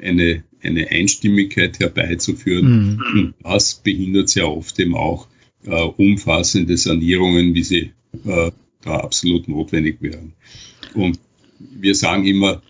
eine, 0.00 0.44
eine 0.62 0.88
Einstimmigkeit 0.90 1.78
herbeizuführen. 1.80 2.96
Mhm. 2.96 3.00
Und 3.12 3.34
das 3.42 3.74
behindert 3.74 4.28
sehr 4.28 4.48
oft 4.48 4.78
eben 4.78 4.94
auch 4.94 5.26
äh, 5.66 5.70
umfassende 5.70 6.76
Sanierungen, 6.76 7.54
wie 7.54 7.64
sie 7.64 7.90
äh, 8.24 8.50
da 8.82 8.96
absolut 8.96 9.48
notwendig 9.48 9.98
wären. 10.00 10.32
Und 10.94 11.18
wir 11.58 11.94
sagen 11.94 12.26
immer, 12.26 12.62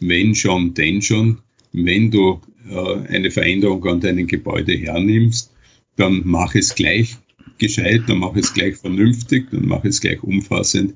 wenn 0.00 0.34
schon, 0.34 0.74
denn 0.74 1.02
schon, 1.02 1.38
wenn 1.72 2.10
du 2.10 2.40
äh, 2.68 3.08
eine 3.08 3.30
Veränderung 3.30 3.86
an 3.86 4.00
deinem 4.00 4.26
Gebäude 4.26 4.72
hernimmst, 4.72 5.52
dann 5.96 6.22
mach 6.24 6.54
es 6.54 6.74
gleich 6.74 7.16
gescheit, 7.58 8.02
dann 8.06 8.18
mach 8.18 8.34
es 8.36 8.52
gleich 8.52 8.76
vernünftig, 8.76 9.50
dann 9.50 9.66
mach 9.66 9.84
es 9.84 10.00
gleich 10.00 10.22
umfassend, 10.22 10.94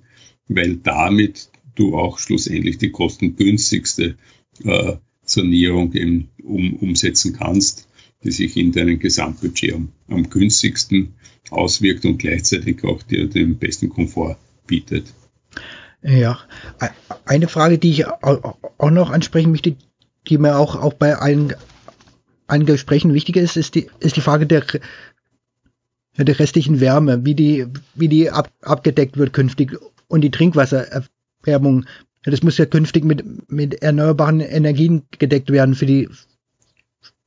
weil 0.48 0.76
damit 0.76 1.50
du 1.74 1.96
auch 1.96 2.18
schlussendlich 2.18 2.78
die 2.78 2.90
kostengünstigste 2.90 4.16
äh, 4.64 4.96
Sanierung 5.22 5.92
eben 5.92 6.30
um, 6.42 6.74
umsetzen 6.74 7.34
kannst, 7.34 7.88
die 8.24 8.32
sich 8.32 8.56
in 8.56 8.72
deinem 8.72 8.98
Gesamtbudget 8.98 9.74
am, 9.74 9.92
am 10.08 10.28
günstigsten 10.28 11.14
auswirkt 11.50 12.04
und 12.04 12.18
gleichzeitig 12.18 12.84
auch 12.84 13.02
dir 13.02 13.28
den 13.28 13.58
besten 13.58 13.88
Komfort 13.88 14.36
bietet. 14.66 15.12
Ja, 16.02 16.38
eine 17.24 17.48
Frage, 17.48 17.78
die 17.78 17.90
ich 17.90 18.06
auch 18.06 18.90
noch 18.90 19.10
ansprechen 19.10 19.50
möchte, 19.50 19.76
die 20.28 20.38
mir 20.38 20.56
auch, 20.56 20.76
auch 20.76 20.94
bei 20.94 21.16
allen, 21.16 21.54
allen 22.46 22.66
Gesprächen 22.66 23.14
wichtig 23.14 23.36
ist, 23.36 23.56
ist 23.56 23.74
die, 23.74 23.88
ist 23.98 24.16
die 24.16 24.20
Frage 24.20 24.46
der, 24.46 24.64
der 26.24 26.38
restlichen 26.38 26.80
Wärme, 26.80 27.24
wie 27.24 27.34
die, 27.34 27.66
wie 27.94 28.08
die 28.08 28.30
ab, 28.30 28.50
abgedeckt 28.62 29.16
wird 29.16 29.32
künftig 29.32 29.76
und 30.08 30.22
die 30.22 30.30
Trinkwassererwärmung. 30.30 31.86
Das 32.24 32.42
muss 32.42 32.58
ja 32.58 32.66
künftig 32.66 33.04
mit, 33.04 33.50
mit 33.50 33.82
erneuerbaren 33.82 34.40
Energien 34.40 35.02
gedeckt 35.18 35.50
werden 35.50 35.74
für 35.74 35.86
die, 35.86 36.08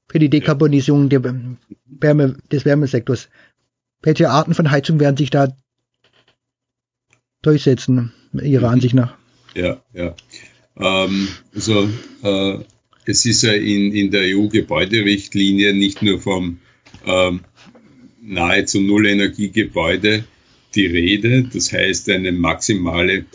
für 0.10 0.20
die 0.20 0.30
Dekarbonisierung 0.30 1.10
der 1.10 1.24
Wärme, 1.86 2.38
des 2.52 2.66
Wärmesektors. 2.66 3.30
Welche 4.02 4.30
Arten 4.30 4.54
von 4.54 4.70
Heizung 4.72 5.00
werden 5.00 5.18
sich 5.18 5.30
da 5.30 5.56
durchsetzen, 7.42 8.12
Ihrer 8.34 8.68
mhm. 8.68 8.74
Ansicht 8.74 8.94
nach? 8.94 9.16
Ja, 9.56 9.82
ja. 9.94 10.16
Ähm, 10.78 11.28
also 11.54 11.90
äh, 12.24 12.60
es 13.06 13.26
ist 13.26 13.44
ja 13.44 13.54
in, 13.54 13.94
in 13.94 14.12
der 14.12 14.38
EU-Gebäuderichtlinie 14.38 15.74
nicht 15.74 16.02
nur 16.02 16.20
vom 16.20 16.60
ähm, 17.06 17.42
nahezu 18.32 18.80
Nullenergiegebäude 18.80 20.24
die 20.74 20.86
Rede, 20.86 21.44
das 21.44 21.72
heißt 21.72 22.10
eine 22.10 22.32
maximale 22.32 23.26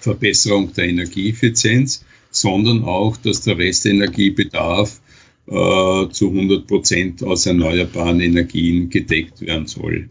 Verbesserung 0.00 0.72
der 0.74 0.88
Energieeffizienz, 0.88 2.04
sondern 2.30 2.84
auch, 2.84 3.16
dass 3.16 3.42
der 3.42 3.58
Restenergiebedarf 3.58 5.00
äh, 5.46 6.08
zu 6.10 6.30
100 6.30 6.66
Prozent 6.66 7.22
aus 7.22 7.46
erneuerbaren 7.46 8.20
Energien 8.20 8.90
gedeckt 8.90 9.40
werden 9.40 9.66
soll. 9.66 10.08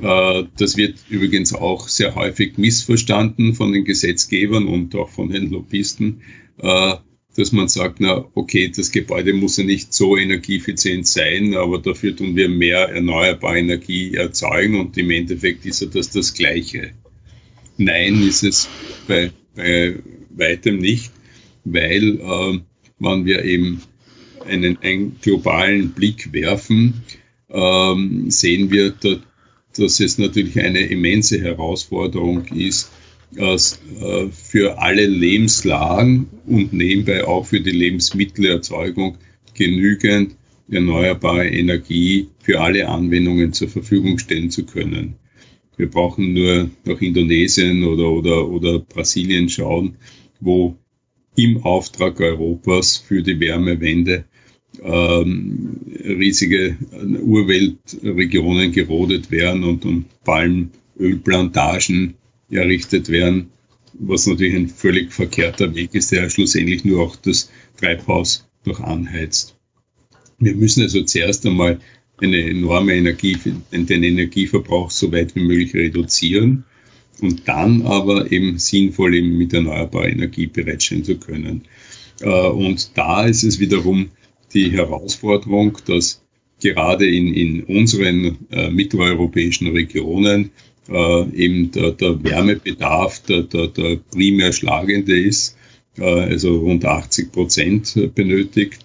Äh, 0.00 0.44
das 0.56 0.76
wird 0.76 0.98
übrigens 1.08 1.52
auch 1.52 1.88
sehr 1.88 2.14
häufig 2.14 2.56
missverstanden 2.56 3.54
von 3.54 3.72
den 3.72 3.84
Gesetzgebern 3.84 4.66
und 4.66 4.94
auch 4.94 5.10
von 5.10 5.28
den 5.28 5.50
Lobbyisten, 5.50 6.22
äh, 6.58 6.94
dass 7.38 7.52
man 7.52 7.68
sagt, 7.68 8.00
na 8.00 8.26
okay, 8.34 8.70
das 8.74 8.90
Gebäude 8.90 9.32
muss 9.32 9.58
ja 9.58 9.64
nicht 9.64 9.94
so 9.94 10.16
energieeffizient 10.16 11.06
sein, 11.06 11.54
aber 11.54 11.78
dafür 11.78 12.16
tun 12.16 12.34
wir 12.34 12.48
mehr 12.48 12.88
erneuerbare 12.88 13.60
Energie 13.60 14.14
erzeugen 14.14 14.80
und 14.80 14.98
im 14.98 15.10
Endeffekt 15.12 15.64
ist 15.64 15.80
ja 15.80 15.86
das 15.86 16.10
das 16.10 16.34
Gleiche. 16.34 16.90
Nein, 17.76 18.26
ist 18.26 18.42
es 18.42 18.68
bei, 19.06 19.30
bei 19.54 19.94
weitem 20.30 20.78
nicht, 20.78 21.12
weil 21.64 22.18
äh, 22.20 22.58
wenn 22.98 23.24
wir 23.24 23.44
eben 23.44 23.82
einen, 24.44 24.76
einen 24.82 25.20
globalen 25.20 25.90
Blick 25.90 26.32
werfen, 26.32 27.04
ähm, 27.50 28.30
sehen 28.32 28.72
wir, 28.72 28.90
dass 28.90 29.18
dass 29.76 30.00
es 30.00 30.18
natürlich 30.18 30.58
eine 30.58 30.80
immense 30.80 31.40
Herausforderung 31.40 32.46
ist, 32.46 32.86
äh, 32.86 33.07
für 33.34 34.78
alle 34.78 35.06
Lebenslagen 35.06 36.28
und 36.46 36.72
nebenbei 36.72 37.24
auch 37.24 37.44
für 37.46 37.60
die 37.60 37.70
Lebensmittelerzeugung 37.70 39.18
genügend 39.54 40.34
erneuerbare 40.70 41.48
Energie 41.48 42.28
für 42.40 42.60
alle 42.60 42.88
Anwendungen 42.88 43.52
zur 43.52 43.68
Verfügung 43.68 44.18
stellen 44.18 44.50
zu 44.50 44.64
können. 44.64 45.14
Wir 45.76 45.90
brauchen 45.90 46.34
nur 46.34 46.70
nach 46.84 47.00
Indonesien 47.00 47.84
oder, 47.84 48.10
oder, 48.10 48.48
oder 48.48 48.78
Brasilien 48.80 49.48
schauen, 49.48 49.96
wo 50.40 50.76
im 51.36 51.62
Auftrag 51.62 52.20
Europas 52.20 52.96
für 52.96 53.22
die 53.22 53.38
Wärmewende 53.38 54.24
ähm, 54.82 55.76
riesige 56.04 56.76
Urweltregionen 57.22 58.72
gerodet 58.72 59.30
werden 59.30 59.62
und, 59.64 59.84
und 59.84 60.06
Palmölplantagen 60.24 62.14
errichtet 62.50 63.08
werden, 63.08 63.50
was 63.94 64.26
natürlich 64.26 64.54
ein 64.54 64.68
völlig 64.68 65.12
verkehrter 65.12 65.74
Weg 65.74 65.94
ist, 65.94 66.12
der 66.12 66.30
schlussendlich 66.30 66.84
nur 66.84 67.02
auch 67.02 67.16
das 67.16 67.50
Treibhaus 67.76 68.48
noch 68.64 68.80
anheizt. 68.80 69.56
Wir 70.38 70.54
müssen 70.54 70.82
also 70.82 71.02
zuerst 71.02 71.44
einmal 71.46 71.80
eine 72.20 72.42
enorme 72.42 72.94
Energie, 72.94 73.36
den 73.72 74.02
Energieverbrauch 74.02 74.90
so 74.90 75.12
weit 75.12 75.34
wie 75.34 75.42
möglich 75.42 75.74
reduzieren 75.74 76.64
und 77.20 77.48
dann 77.48 77.82
aber 77.82 78.30
eben 78.30 78.58
sinnvoll 78.58 79.14
eben 79.14 79.36
mit 79.38 79.52
erneuerbarer 79.52 80.08
Energie 80.08 80.46
bereitstellen 80.46 81.04
zu 81.04 81.16
können. 81.16 81.62
Äh, 82.20 82.28
und 82.28 82.96
da 82.96 83.26
ist 83.26 83.42
es 83.42 83.58
wiederum 83.58 84.10
die 84.52 84.70
Herausforderung, 84.70 85.78
dass 85.86 86.22
gerade 86.60 87.08
in, 87.08 87.34
in 87.34 87.64
unseren 87.64 88.38
äh, 88.50 88.70
mitteleuropäischen 88.70 89.68
Regionen 89.68 90.50
äh, 90.88 91.30
eben 91.30 91.70
der, 91.70 91.92
der 91.92 92.22
Wärmebedarf 92.22 93.20
der, 93.22 93.42
der, 93.42 93.68
der 93.68 93.96
primär 94.10 94.52
schlagende 94.52 95.18
ist, 95.18 95.56
äh, 95.98 96.04
also 96.04 96.58
rund 96.58 96.84
80 96.84 97.32
Prozent 97.32 98.14
benötigt. 98.14 98.84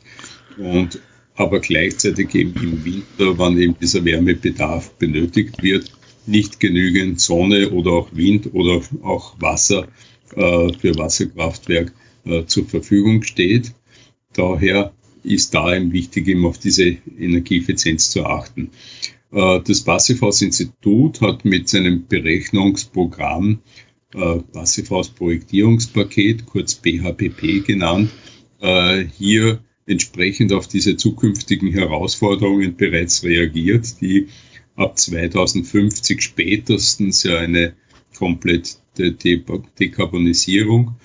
Und 0.57 0.99
aber 1.35 1.59
gleichzeitig 1.59 2.33
eben 2.35 2.53
im 2.61 2.85
Winter, 2.85 3.37
wann 3.37 3.57
eben 3.57 3.75
dieser 3.79 4.05
Wärmebedarf 4.05 4.93
benötigt 4.97 5.63
wird, 5.63 5.91
nicht 6.25 6.59
genügend 6.59 7.19
Sonne 7.19 7.71
oder 7.71 7.91
auch 7.91 8.09
Wind 8.13 8.53
oder 8.53 8.81
auch 9.01 9.35
Wasser 9.39 9.87
äh, 10.35 10.73
für 10.73 10.95
Wasserkraftwerk 10.97 11.91
äh, 12.25 12.45
zur 12.45 12.65
Verfügung 12.65 13.23
steht. 13.23 13.73
Daher 14.33 14.93
ist 15.23 15.53
da 15.53 15.75
eben 15.75 15.91
wichtig, 15.91 16.27
eben 16.27 16.45
auf 16.45 16.57
diese 16.57 16.97
Energieeffizienz 17.19 18.09
zu 18.09 18.25
achten. 18.25 18.69
Äh, 19.33 19.61
das 19.65 19.81
Passivhaus-Institut 19.81 21.21
hat 21.21 21.43
mit 21.43 21.67
seinem 21.67 22.07
Berechnungsprogramm 22.07 23.59
äh, 24.13 24.39
Passivhaus-Projektierungspaket, 24.53 26.45
kurz 26.45 26.75
BHPP 26.75 27.65
genannt, 27.65 28.11
äh, 28.61 29.05
hier 29.17 29.59
entsprechend 29.85 30.53
auf 30.53 30.67
diese 30.67 30.95
zukünftigen 30.95 31.71
Herausforderungen 31.71 32.77
bereits 32.77 33.23
reagiert, 33.23 33.99
die 34.01 34.27
ab 34.75 34.97
2050 34.97 36.21
spätestens 36.21 37.23
ja 37.23 37.37
eine 37.37 37.73
komplette 38.17 38.77
Dekarbonisierung 38.95 40.95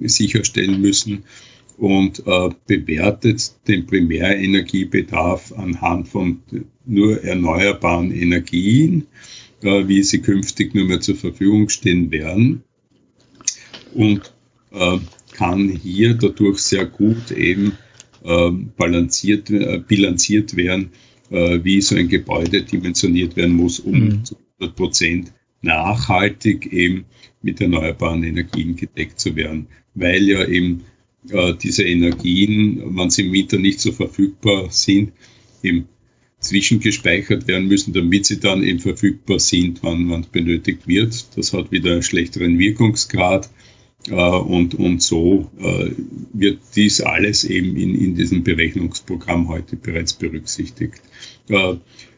sicherstellen 0.00 0.80
müssen 0.80 1.24
und 1.78 2.22
äh, 2.26 2.50
bewertet 2.66 3.54
den 3.68 3.86
Primärenergiebedarf 3.86 5.52
anhand 5.52 6.08
von 6.08 6.40
nur 6.86 7.22
erneuerbaren 7.22 8.12
Energien, 8.12 9.06
äh, 9.62 9.88
wie 9.88 10.02
sie 10.02 10.20
künftig 10.20 10.74
nur 10.74 10.84
mehr 10.84 11.00
zur 11.00 11.16
Verfügung 11.16 11.68
stehen 11.68 12.10
werden 12.10 12.62
und 13.94 14.32
äh, 14.72 14.98
kann 15.32 15.68
hier 15.68 16.14
dadurch 16.14 16.58
sehr 16.58 16.86
gut 16.86 17.30
eben 17.30 17.72
äh, 18.22 18.50
balanciert, 18.50 19.50
äh, 19.50 19.82
bilanziert 19.86 20.56
werden, 20.56 20.90
äh, 21.30 21.60
wie 21.62 21.80
so 21.80 21.96
ein 21.96 22.08
Gebäude 22.08 22.62
dimensioniert 22.62 23.36
werden 23.36 23.56
muss, 23.56 23.80
um 23.80 23.98
mhm. 23.98 24.24
zu 24.24 24.36
100 24.60 24.76
Prozent 24.76 25.32
nachhaltig 25.62 26.72
eben 26.72 27.06
mit 27.42 27.60
erneuerbaren 27.60 28.22
Energien 28.22 28.76
gedeckt 28.76 29.18
zu 29.18 29.34
werden, 29.36 29.66
weil 29.94 30.22
ja 30.22 30.44
eben 30.46 30.84
äh, 31.30 31.54
diese 31.54 31.84
Energien, 31.84 32.96
wenn 32.96 33.10
sie 33.10 33.26
im 33.26 33.32
Winter 33.32 33.58
nicht 33.58 33.80
so 33.80 33.92
verfügbar 33.92 34.68
sind, 34.70 35.12
eben 35.62 35.88
zwischengespeichert 36.40 37.48
werden 37.48 37.68
müssen, 37.68 37.94
damit 37.94 38.26
sie 38.26 38.38
dann 38.38 38.62
eben 38.62 38.78
verfügbar 38.78 39.38
sind, 39.38 39.82
wann 39.82 40.04
man 40.04 40.26
benötigt 40.30 40.86
wird. 40.86 41.36
Das 41.36 41.52
hat 41.52 41.72
wieder 41.72 41.92
einen 41.92 42.02
schlechteren 42.02 42.58
Wirkungsgrad. 42.58 43.48
Äh, 44.08 44.14
und, 44.14 44.74
und 44.74 45.02
so 45.02 45.50
äh, 45.58 45.90
wird 46.34 46.60
dies 46.76 47.00
alles 47.00 47.44
eben 47.44 47.76
in, 47.76 47.94
in 47.94 48.14
diesem 48.14 48.44
Berechnungsprogramm 48.44 49.48
heute 49.48 49.76
bereits 49.76 50.12
berücksichtigt. 50.12 51.00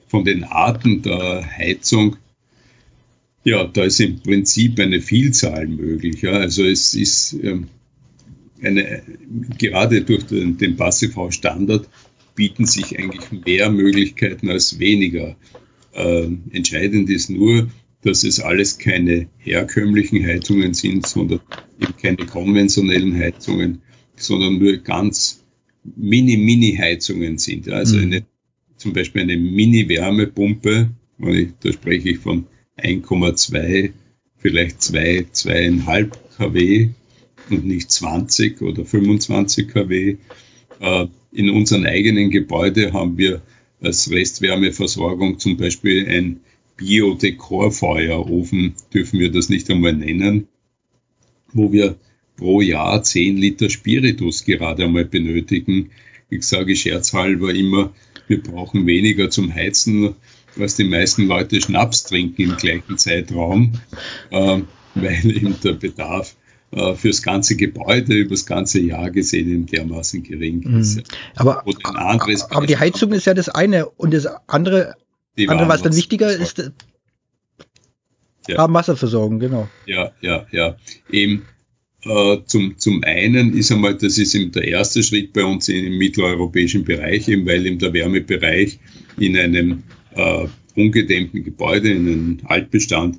Von 0.09 0.25
den 0.25 0.45
Arten 0.45 1.03
der 1.03 1.45
Heizung, 1.45 2.16
ja, 3.45 3.64
da 3.64 3.85
ist 3.85 4.01
im 4.01 4.21
Prinzip 4.21 4.79
eine 4.81 5.01
Vielzahl 5.01 5.69
möglich. 5.69 6.27
Also 6.27 6.64
es 6.64 6.95
ist 6.95 7.33
ähm, 7.42 7.69
eine, 8.62 9.03
gerade 9.59 10.03
durch 10.03 10.25
den, 10.27 10.59
den 10.59 10.77
Passivhaus-Standard 10.77 11.88
bieten 12.35 12.66
sich 12.66 12.99
eigentlich 12.99 13.45
mehr 13.45 13.71
Möglichkeiten 13.71 14.51
als 14.51 14.79
weniger. 14.79 15.37
Äh, 15.95 16.29
entscheidend 16.51 17.09
ist 17.11 17.31
nur, 17.31 17.69
dass 18.03 18.25
es 18.25 18.40
alles 18.40 18.79
keine 18.79 19.29
herkömmlichen 19.38 20.25
Heizungen 20.25 20.75
sind, 20.75 21.07
sondern 21.07 21.40
eben 21.81 21.97
keine 22.01 22.27
konventionellen 22.27 23.16
Heizungen, 23.16 23.83
sondern 24.16 24.59
nur 24.59 24.77
ganz 24.79 25.42
Mini-Mini-Heizungen 25.97 27.38
sind. 27.38 27.69
Also 27.69 27.97
mhm. 27.97 28.03
eine 28.03 28.27
zum 28.77 28.92
Beispiel 28.92 29.23
eine 29.23 29.37
Mini-Wärmepumpe, 29.37 30.90
da 31.19 31.73
spreche 31.73 32.11
ich 32.11 32.19
von 32.19 32.47
1,2, 32.79 33.90
vielleicht 34.37 34.83
2, 34.83 35.27
2,5 35.33 36.11
kW 36.37 36.90
und 37.51 37.65
nicht 37.65 37.91
20 37.91 38.63
oder 38.63 38.85
25 38.85 39.69
kW. 39.69 40.17
Äh, 40.81 41.07
in 41.33 41.51
unserem 41.51 41.85
eigenen 41.85 42.31
Gebäude 42.31 42.93
haben 42.93 43.19
wir 43.19 43.43
als 43.81 44.11
Restwärmeversorgung 44.11 45.39
zum 45.39 45.57
Beispiel 45.57 46.09
ein 46.09 46.41
Biodekorfeuerofen, 46.77 48.75
dürfen 48.93 49.21
wir 49.21 49.31
das 49.31 49.49
nicht 49.49 49.71
einmal 49.71 49.95
nennen, 49.95 50.49
wo 51.53 51.73
wir 51.73 51.97
pro 52.37 52.61
Jahr 52.61 53.03
10 53.03 53.37
Liter 53.37 53.71
Spiritus 53.71 54.45
gerade 54.45 54.85
einmal 54.85 55.07
benötigen. 55.07 55.91
Ich 56.29 56.45
sage 56.45 56.77
scherzhalber 56.77 57.55
immer, 57.55 57.95
wir 58.29 58.43
brauchen 58.43 58.87
weniger 58.87 59.31
zum 59.31 59.55
Heizen, 59.55 60.15
als 60.59 60.77
die 60.77 60.85
meisten 60.85 61.27
Leute 61.27 61.61
Schnaps 61.61 62.05
trinken 62.05 62.43
im 62.43 62.57
gleichen 62.57 62.99
Zeitraum, 62.99 63.73
äh, 64.31 64.61
weil 64.95 65.31
eben 65.31 65.55
der 65.63 65.75
Bedarf 65.75 66.35
äh, 66.77 66.95
fürs 66.95 67.23
ganze 67.23 67.57
Gebäude 67.57 68.12
über 68.12 68.35
das 68.35 68.45
ganze 68.45 68.81
Jahr 68.81 69.11
gesehen 69.11 69.49
eben 69.49 69.67
dermaßen 69.67 70.23
gering 70.23 70.62
mhm. 70.62 70.81
ist. 70.81 71.03
Aber, 71.35 71.65
aber 71.65 72.67
die 72.67 72.77
Heizung 72.77 73.12
ist 73.12 73.25
ja 73.25 73.33
das 73.33 73.49
eine 73.49 73.89
und 73.89 74.12
das 74.12 74.27
andere, 74.47 74.95
andere 75.39 75.69
was 75.69 75.81
dann 75.81 75.97
wichtiger 75.97 76.31
ist, 76.31 76.71
ja. 78.47 78.59
Warmwasserversorgung, 78.59 79.39
genau. 79.39 79.69
Ja, 79.87 80.12
ja, 80.21 80.47
ja. 80.53 80.77
Eben, 81.11 81.47
äh, 82.05 82.37
zum, 82.45 82.79
zum 82.79 83.03
einen 83.05 83.57
ist 83.57 83.73
einmal, 83.73 83.95
das 83.95 84.19
ist 84.19 84.35
eben 84.35 84.53
der 84.53 84.69
erste 84.69 85.03
Schritt 85.03 85.33
bei 85.33 85.45
uns 85.45 85.71
im 85.71 85.97
mitteleuropäischen 85.97 86.85
Bereich, 86.85 87.27
eben 87.29 87.47
weil 87.47 87.65
eben 87.65 87.79
der 87.79 87.95
Wärmebereich 87.95 88.79
in 89.19 89.37
einem 89.37 89.83
äh, 90.15 90.47
ungedämmten 90.75 91.43
Gebäude, 91.43 91.91
in 91.91 92.07
einem 92.07 92.41
Altbestand, 92.45 93.19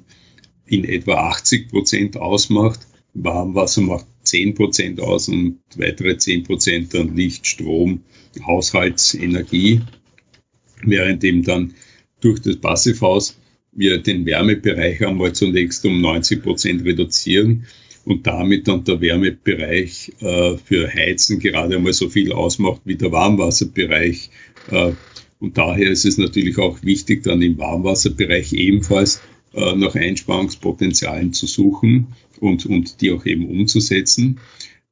in 0.67 0.85
etwa 0.85 1.15
80 1.29 1.69
Prozent 1.69 2.17
ausmacht. 2.17 2.81
Warmwasser 3.23 3.81
macht 3.81 4.05
10 4.23 4.53
Prozent 4.55 5.01
aus 5.01 5.27
und 5.29 5.59
weitere 5.75 6.17
10 6.17 6.43
Prozent 6.43 6.93
dann 6.93 7.15
Licht, 7.15 7.47
Strom, 7.47 8.01
Haushaltsenergie, 8.45 9.81
während 10.83 11.23
eben 11.23 11.43
dann 11.43 11.73
durch 12.21 12.41
das 12.41 12.57
Passivhaus 12.57 13.37
wir 13.71 13.99
den 13.99 14.25
Wärmebereich 14.25 15.05
einmal 15.05 15.33
zunächst 15.33 15.85
um 15.85 16.01
90 16.01 16.41
Prozent 16.41 16.83
reduzieren 16.83 17.65
und 18.05 18.25
damit 18.25 18.67
dann 18.67 18.83
der 18.83 19.01
Wärmebereich 19.01 20.13
äh, 20.19 20.57
für 20.57 20.91
Heizen 20.91 21.39
gerade 21.39 21.75
einmal 21.75 21.93
so 21.93 22.09
viel 22.09 22.31
ausmacht 22.31 22.81
wie 22.85 22.95
der 22.95 23.11
Warmwasserbereich. 23.11 24.29
Äh, 24.71 24.93
und 25.39 25.57
daher 25.57 25.91
ist 25.91 26.05
es 26.05 26.17
natürlich 26.17 26.57
auch 26.57 26.81
wichtig, 26.83 27.23
dann 27.23 27.41
im 27.41 27.57
Warmwasserbereich 27.57 28.53
ebenfalls 28.53 29.21
äh, 29.53 29.75
nach 29.75 29.93
Einsparungspotenzialen 29.95 31.33
zu 31.33 31.45
suchen 31.45 32.07
und, 32.39 32.65
und 32.65 33.01
die 33.01 33.11
auch 33.11 33.25
eben 33.25 33.47
umzusetzen. 33.47 34.39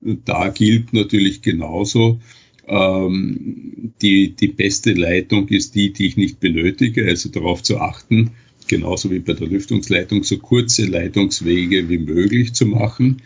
Da 0.02 0.50
gilt 0.50 0.94
natürlich 0.94 1.42
genauso, 1.42 2.20
ähm, 2.68 3.94
die, 4.02 4.36
die 4.36 4.48
beste 4.48 4.94
Leitung 4.94 5.48
ist 5.50 5.76
die, 5.76 5.94
die 5.94 6.08
ich 6.08 6.18
nicht 6.18 6.40
benötige, 6.40 7.06
also 7.06 7.30
darauf 7.30 7.64
zu 7.64 7.80
achten, 7.80 8.32
genauso 8.68 9.12
wie 9.12 9.20
bei 9.20 9.34
der 9.34 9.48
Lüftungsleitung, 9.48 10.24
so 10.24 10.38
kurze 10.38 10.86
Leitungswege 10.86 11.90
wie 11.90 12.00
möglich 12.00 12.54
zu 12.54 12.66
machen 12.66 13.22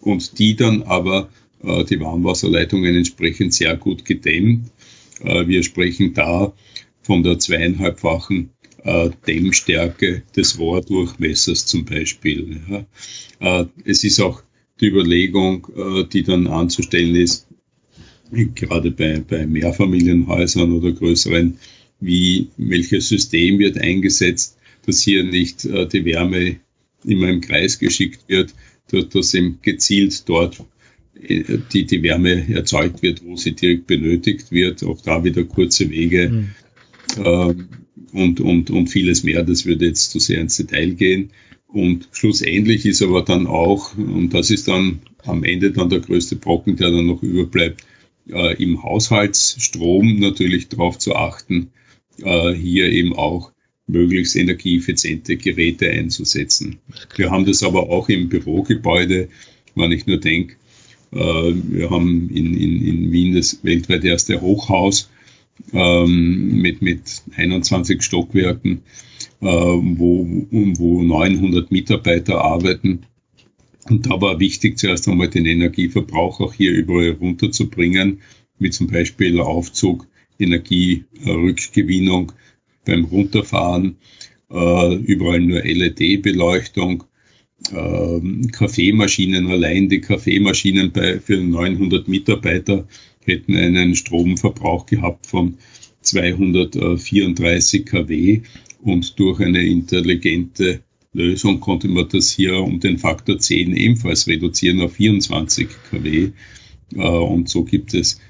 und 0.00 0.38
die 0.38 0.56
dann 0.56 0.82
aber 0.82 1.30
äh, 1.62 1.84
die 1.84 2.00
Warmwasserleitungen 2.00 2.96
entsprechend 2.96 3.54
sehr 3.54 3.76
gut 3.76 4.04
gedämmt. 4.04 4.70
Äh, 5.22 5.46
wir 5.46 5.62
sprechen 5.62 6.14
da 6.14 6.52
von 7.02 7.22
der 7.22 7.38
zweieinhalbfachen 7.38 8.50
äh, 8.84 9.10
Dämmstärke 9.26 10.22
des 10.34 10.58
Rohrdurchmessers 10.58 11.66
zum 11.66 11.84
Beispiel. 11.84 12.86
Äh, 13.40 13.64
es 13.84 14.04
ist 14.04 14.20
auch 14.20 14.42
die 14.80 14.86
Überlegung, 14.86 15.66
äh, 15.76 16.04
die 16.04 16.22
dann 16.22 16.46
anzustellen 16.46 17.14
ist, 17.14 17.46
gerade 18.54 18.90
bei, 18.90 19.22
bei 19.26 19.46
Mehrfamilienhäusern 19.46 20.72
oder 20.72 20.92
größeren, 20.92 21.58
wie 22.00 22.48
welches 22.56 23.08
System 23.08 23.58
wird 23.58 23.76
eingesetzt, 23.76 24.56
dass 24.86 25.02
hier 25.02 25.24
nicht 25.24 25.64
die 25.64 26.04
Wärme 26.04 26.56
immer 27.04 27.28
im 27.28 27.40
Kreis 27.40 27.78
geschickt 27.80 28.20
wird, 28.28 28.54
dass 28.90 29.34
eben 29.34 29.58
gezielt 29.60 30.28
dort 30.28 30.64
die, 31.28 31.84
die 31.86 32.02
Wärme 32.02 32.54
erzeugt 32.54 33.02
wird, 33.02 33.24
wo 33.24 33.36
sie 33.36 33.52
direkt 33.52 33.88
benötigt 33.88 34.52
wird. 34.52 34.84
Auch 34.84 35.02
da 35.02 35.24
wieder 35.24 35.42
kurze 35.44 35.90
Wege 35.90 36.30
mhm. 36.30 36.50
Äh, 37.18 37.54
und, 38.12 38.40
und, 38.40 38.70
und 38.70 38.86
vieles 38.88 39.22
mehr. 39.22 39.42
Das 39.42 39.66
würde 39.66 39.86
jetzt 39.86 40.10
zu 40.10 40.18
sehr 40.18 40.40
ins 40.40 40.56
Detail 40.56 40.90
gehen. 40.90 41.30
Und 41.68 42.08
schlussendlich 42.12 42.84
ist 42.84 43.02
aber 43.02 43.22
dann 43.22 43.46
auch, 43.46 43.96
und 43.96 44.30
das 44.34 44.50
ist 44.50 44.68
dann 44.68 45.00
am 45.24 45.44
Ende 45.44 45.70
dann 45.70 45.88
der 45.88 46.00
größte 46.00 46.36
Brocken, 46.36 46.76
der 46.76 46.90
dann 46.90 47.06
noch 47.06 47.22
überbleibt, 47.22 47.84
äh, 48.28 48.62
im 48.62 48.82
Haushaltsstrom 48.82 50.18
natürlich 50.18 50.68
darauf 50.68 50.98
zu 50.98 51.14
achten, 51.14 51.70
äh, 52.22 52.52
hier 52.52 52.90
eben 52.90 53.14
auch 53.14 53.52
möglichst 53.86 54.36
energieeffiziente 54.36 55.36
Geräte 55.36 55.90
einzusetzen. 55.90 56.78
Wir 57.16 57.30
haben 57.30 57.44
das 57.44 57.62
aber 57.62 57.90
auch 57.90 58.08
im 58.08 58.28
Bürogebäude, 58.28 59.28
wenn 59.74 59.92
ich 59.92 60.06
nur 60.06 60.18
denke, 60.18 60.56
äh, 61.12 61.16
wir 61.16 61.90
haben 61.90 62.30
in, 62.30 62.54
in, 62.54 62.84
in 62.84 63.12
Wien 63.12 63.34
das 63.34 63.60
weltweit 63.62 64.04
erste 64.04 64.40
Hochhaus 64.40 65.08
ähm, 65.72 66.60
mit, 66.60 66.82
mit 66.82 67.22
21 67.36 68.02
Stockwerken, 68.02 68.82
äh, 69.40 69.46
wo, 69.46 70.26
wo 70.50 71.02
900 71.02 71.70
Mitarbeiter 71.70 72.40
arbeiten. 72.42 73.00
Und 73.88 74.06
da 74.06 74.20
war 74.20 74.38
wichtig, 74.40 74.78
zuerst 74.78 75.08
einmal 75.08 75.28
den 75.28 75.46
Energieverbrauch 75.46 76.40
auch 76.40 76.52
hier 76.54 76.72
überall 76.72 77.12
runterzubringen, 77.12 78.20
wie 78.58 78.70
zum 78.70 78.88
Beispiel 78.88 79.40
Aufzug, 79.40 80.06
Energierückgewinnung, 80.38 82.32
beim 82.84 83.04
Runterfahren, 83.04 83.96
äh, 84.50 84.94
überall 84.96 85.40
nur 85.40 85.62
LED-Beleuchtung, 85.62 87.04
äh, 87.72 88.20
Kaffeemaschinen, 88.52 89.48
allein 89.48 89.88
die 89.88 90.00
Kaffeemaschinen 90.00 90.92
bei, 90.92 91.20
für 91.20 91.36
900 91.36 92.08
Mitarbeiter 92.08 92.86
hätten 93.24 93.56
einen 93.56 93.94
Stromverbrauch 93.94 94.86
gehabt 94.86 95.26
von 95.26 95.58
234 96.02 97.84
kW 97.84 98.40
und 98.82 99.18
durch 99.18 99.40
eine 99.40 99.64
intelligente 99.64 100.82
Lösung 101.12 101.60
konnte 101.60 101.88
man 101.88 102.08
das 102.08 102.30
hier 102.30 102.56
um 102.58 102.80
den 102.80 102.98
Faktor 102.98 103.38
10 103.38 103.76
ebenfalls 103.76 104.26
reduzieren 104.26 104.80
auf 104.80 104.92
24 104.94 105.68
kW. 105.90 106.30
Äh, 106.94 107.00
und 107.00 107.48
so 107.48 107.64
gibt 107.64 107.94
es 107.94 108.20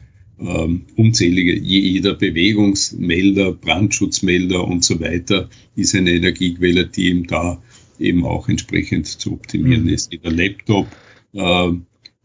ähm, 0.41 0.87
unzählige, 0.97 1.59
jeder 1.59 2.15
Bewegungsmelder, 2.15 3.53
Brandschutzmelder 3.53 4.67
und 4.67 4.83
so 4.85 4.99
weiter 5.01 5.51
ist 5.77 5.95
eine 5.95 6.13
Energiequelle, 6.13 6.87
die 6.87 7.09
eben 7.09 7.27
da 7.27 7.63
eben 7.99 8.25
auch 8.25 8.49
entsprechend 8.49 9.07
zu 9.07 9.33
optimieren 9.35 9.83
mhm. 9.83 9.91
ist. 9.91 10.11
Der 10.13 10.33
Laptop, 10.33 10.87
äh, 11.35 11.73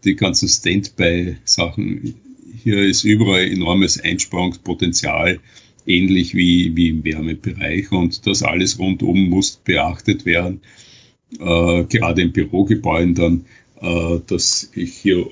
die 0.06 0.15
ganzen 0.15 0.47
Standby-Sachen, 0.47 2.15
hier 2.65 2.84
ist 2.84 3.04
überall 3.04 3.43
enormes 3.43 4.01
Einsparungspotenzial, 4.01 5.39
ähnlich 5.86 6.34
wie, 6.34 6.75
wie 6.75 6.89
im 6.89 7.04
Wärmebereich 7.04 7.92
und 7.92 8.25
das 8.25 8.42
alles 8.42 8.79
rundum 8.79 9.29
muss 9.29 9.62
beachtet 9.63 10.25
werden, 10.25 10.62
äh, 11.40 11.83
gerade 11.83 12.23
in 12.23 12.33
Bürogebäuden 12.33 13.13
dann, 13.13 13.46
äh, 13.79 14.19
dass 14.25 14.71
ich 14.73 14.96
hier 14.96 15.27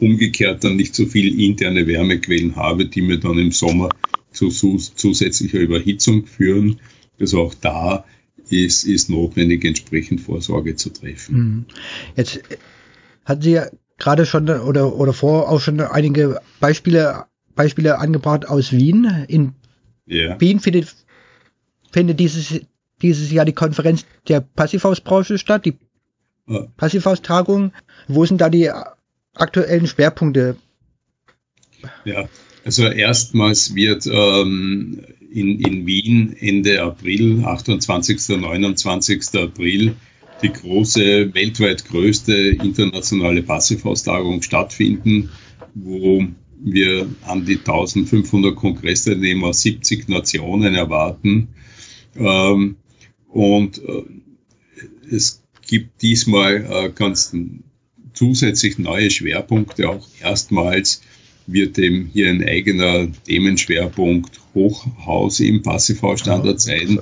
umgekehrt 0.00 0.64
dann 0.64 0.76
nicht 0.76 0.94
so 0.94 1.04
viel 1.04 1.38
interne 1.42 1.86
Wärmequellen 1.86 2.56
habe, 2.56 2.86
die 2.86 3.02
mir 3.02 3.18
dann 3.18 3.38
im 3.38 3.52
Sommer 3.52 3.90
zu 4.32 4.48
zusätzlicher 4.48 5.58
Überhitzung 5.58 6.24
führen. 6.24 6.80
Also 7.20 7.42
auch 7.42 7.52
da 7.52 8.06
ist, 8.48 8.84
ist 8.84 9.10
notwendig, 9.10 9.62
entsprechend 9.66 10.22
Vorsorge 10.22 10.74
zu 10.76 10.88
treffen. 10.88 11.36
Mhm. 11.36 11.64
Jetzt 12.16 12.40
hatten 13.26 13.42
Sie 13.42 13.52
ja 13.52 13.66
gerade 14.02 14.26
schon 14.26 14.50
oder, 14.50 14.94
oder 14.94 15.12
vor 15.12 15.48
auch 15.48 15.60
schon 15.60 15.80
einige 15.80 16.40
Beispiele, 16.60 17.24
Beispiele 17.54 17.98
angebracht 17.98 18.46
aus 18.46 18.72
Wien. 18.72 19.24
In 19.28 19.54
yeah. 20.08 20.38
Wien 20.40 20.60
findet, 20.60 20.94
findet 21.92 22.20
dieses, 22.20 22.60
dieses 23.00 23.30
Jahr 23.30 23.44
die 23.44 23.54
Konferenz 23.54 24.04
der 24.28 24.40
Passivhausbranche 24.40 25.38
statt, 25.38 25.64
die 25.64 25.78
ja. 26.48 26.66
Passivhaustagung. 26.76 27.72
Wo 28.08 28.26
sind 28.26 28.40
da 28.40 28.50
die 28.50 28.70
aktuellen 29.34 29.86
Schwerpunkte? 29.86 30.56
Ja, 32.04 32.28
also 32.64 32.86
erstmals 32.86 33.74
wird 33.74 34.06
ähm, 34.06 35.04
in, 35.32 35.60
in 35.60 35.86
Wien 35.86 36.36
Ende 36.38 36.82
April, 36.82 37.44
28. 37.44 38.40
29. 38.40 39.40
April, 39.40 39.94
die 40.42 40.52
große, 40.52 41.34
weltweit 41.34 41.84
größte 41.86 42.32
internationale 42.34 43.42
Passivhaustagung 43.42 44.42
stattfinden, 44.42 45.30
wo 45.74 46.24
wir 46.64 47.08
an 47.26 47.44
die 47.44 47.58
1500 47.58 48.54
Kongressteilnehmer 48.54 49.48
aus 49.48 49.62
70 49.62 50.08
Nationen 50.08 50.74
erwarten. 50.74 51.48
Ähm, 52.16 52.76
und 53.28 53.78
äh, 53.78 54.04
es 55.10 55.42
gibt 55.66 56.02
diesmal 56.02 56.66
äh, 56.70 56.90
ganz 56.94 57.34
zusätzlich 58.12 58.78
neue 58.78 59.10
Schwerpunkte. 59.10 59.88
Auch 59.88 60.06
erstmals 60.20 61.02
wird 61.46 61.76
dem 61.76 62.06
hier 62.12 62.28
ein 62.28 62.46
eigener 62.46 63.08
Themenschwerpunkt 63.26 64.40
Hochhaus 64.54 65.40
im 65.40 65.62
Passivhausstandard 65.62 66.60
sein, 66.60 67.00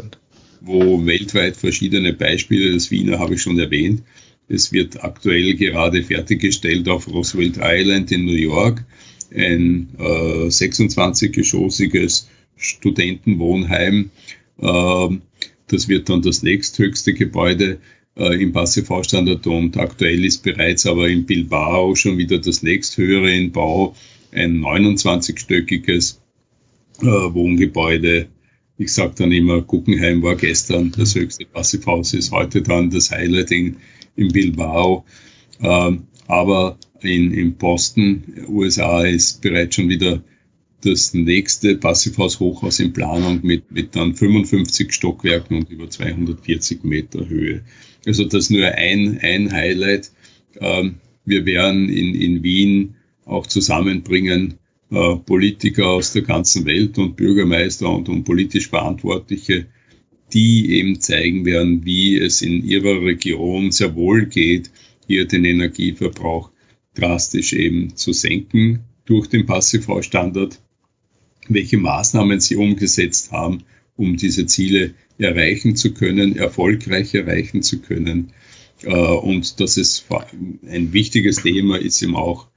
wo 0.60 1.04
weltweit 1.06 1.56
verschiedene 1.56 2.12
Beispiele, 2.12 2.72
das 2.72 2.90
Wiener 2.90 3.18
habe 3.18 3.34
ich 3.34 3.42
schon 3.42 3.58
erwähnt, 3.58 4.02
es 4.48 4.72
wird 4.72 5.04
aktuell 5.04 5.54
gerade 5.54 6.02
fertiggestellt 6.02 6.88
auf 6.88 7.06
Roosevelt 7.08 7.58
Island 7.62 8.10
in 8.10 8.24
New 8.24 8.32
York, 8.32 8.84
ein 9.32 9.90
äh, 9.98 10.48
26-geschossiges 10.48 12.26
Studentenwohnheim. 12.56 14.10
Äh, 14.60 15.08
das 15.68 15.88
wird 15.88 16.08
dann 16.08 16.22
das 16.22 16.42
nächsthöchste 16.42 17.14
Gebäude 17.14 17.78
äh, 18.16 18.42
im 18.42 18.52
Passivhausstandard 18.52 19.46
und 19.46 19.76
aktuell 19.76 20.24
ist 20.24 20.42
bereits 20.42 20.84
aber 20.84 21.08
in 21.08 21.26
Bilbao 21.26 21.94
schon 21.94 22.18
wieder 22.18 22.38
das 22.38 22.64
nächsthöhere 22.64 23.32
in 23.32 23.52
Bau, 23.52 23.94
ein 24.32 24.60
29-stöckiges 24.60 26.16
äh, 27.02 27.04
Wohngebäude. 27.06 28.26
Ich 28.80 28.94
sage 28.94 29.12
dann 29.18 29.30
immer, 29.30 29.60
Guggenheim 29.60 30.22
war 30.22 30.36
gestern 30.36 30.90
das 30.90 31.14
höchste 31.14 31.44
Passivhaus, 31.44 32.14
ist 32.14 32.30
heute 32.30 32.62
dann 32.62 32.88
das 32.88 33.10
Highlight 33.10 33.50
in, 33.50 33.76
in 34.16 34.28
Bilbao. 34.28 35.04
Ähm, 35.62 36.04
aber 36.26 36.78
in, 37.02 37.30
in 37.30 37.56
Boston, 37.56 38.24
USA, 38.48 39.04
ist 39.04 39.42
bereits 39.42 39.74
schon 39.74 39.90
wieder 39.90 40.22
das 40.80 41.12
nächste 41.12 41.76
Passivhaus-Hochhaus 41.76 42.80
in 42.80 42.94
Planung 42.94 43.40
mit, 43.42 43.70
mit 43.70 43.94
dann 43.94 44.14
55 44.14 44.94
Stockwerken 44.94 45.58
und 45.58 45.68
über 45.68 45.90
240 45.90 46.82
Meter 46.82 47.28
Höhe. 47.28 47.60
Also 48.06 48.24
das 48.24 48.48
nur 48.48 48.64
ein, 48.64 49.18
ein 49.20 49.52
Highlight. 49.52 50.10
Ähm, 50.58 50.94
wir 51.26 51.44
werden 51.44 51.90
in, 51.90 52.14
in 52.14 52.42
Wien 52.42 52.94
auch 53.26 53.46
zusammenbringen 53.46 54.54
Politiker 54.90 55.86
aus 55.86 56.12
der 56.12 56.22
ganzen 56.22 56.64
Welt 56.66 56.98
und 56.98 57.16
Bürgermeister 57.16 57.88
und, 57.88 58.08
und 58.08 58.24
politisch 58.24 58.68
Verantwortliche, 58.68 59.66
die 60.32 60.72
eben 60.72 61.00
zeigen 61.00 61.44
werden, 61.44 61.84
wie 61.84 62.18
es 62.18 62.42
in 62.42 62.64
ihrer 62.64 63.00
Region 63.02 63.70
sehr 63.70 63.94
wohl 63.94 64.26
geht, 64.26 64.70
hier 65.06 65.26
den 65.26 65.44
Energieverbrauch 65.44 66.50
drastisch 66.94 67.52
eben 67.52 67.96
zu 67.96 68.12
senken 68.12 68.80
durch 69.04 69.28
den 69.28 69.46
Passivhausstandard, 69.46 70.60
welche 71.48 71.78
Maßnahmen 71.78 72.40
sie 72.40 72.56
umgesetzt 72.56 73.32
haben, 73.32 73.62
um 73.96 74.16
diese 74.16 74.46
Ziele 74.46 74.94
erreichen 75.18 75.76
zu 75.76 75.92
können, 75.94 76.36
erfolgreich 76.36 77.14
erreichen 77.14 77.62
zu 77.62 77.80
können. 77.80 78.32
Äh, 78.82 78.94
und 78.94 79.60
das 79.60 79.76
ist 79.76 80.06
ein 80.68 80.92
wichtiges 80.92 81.42
Thema, 81.42 81.76
ist 81.76 82.02
eben 82.02 82.16
auch 82.16 82.49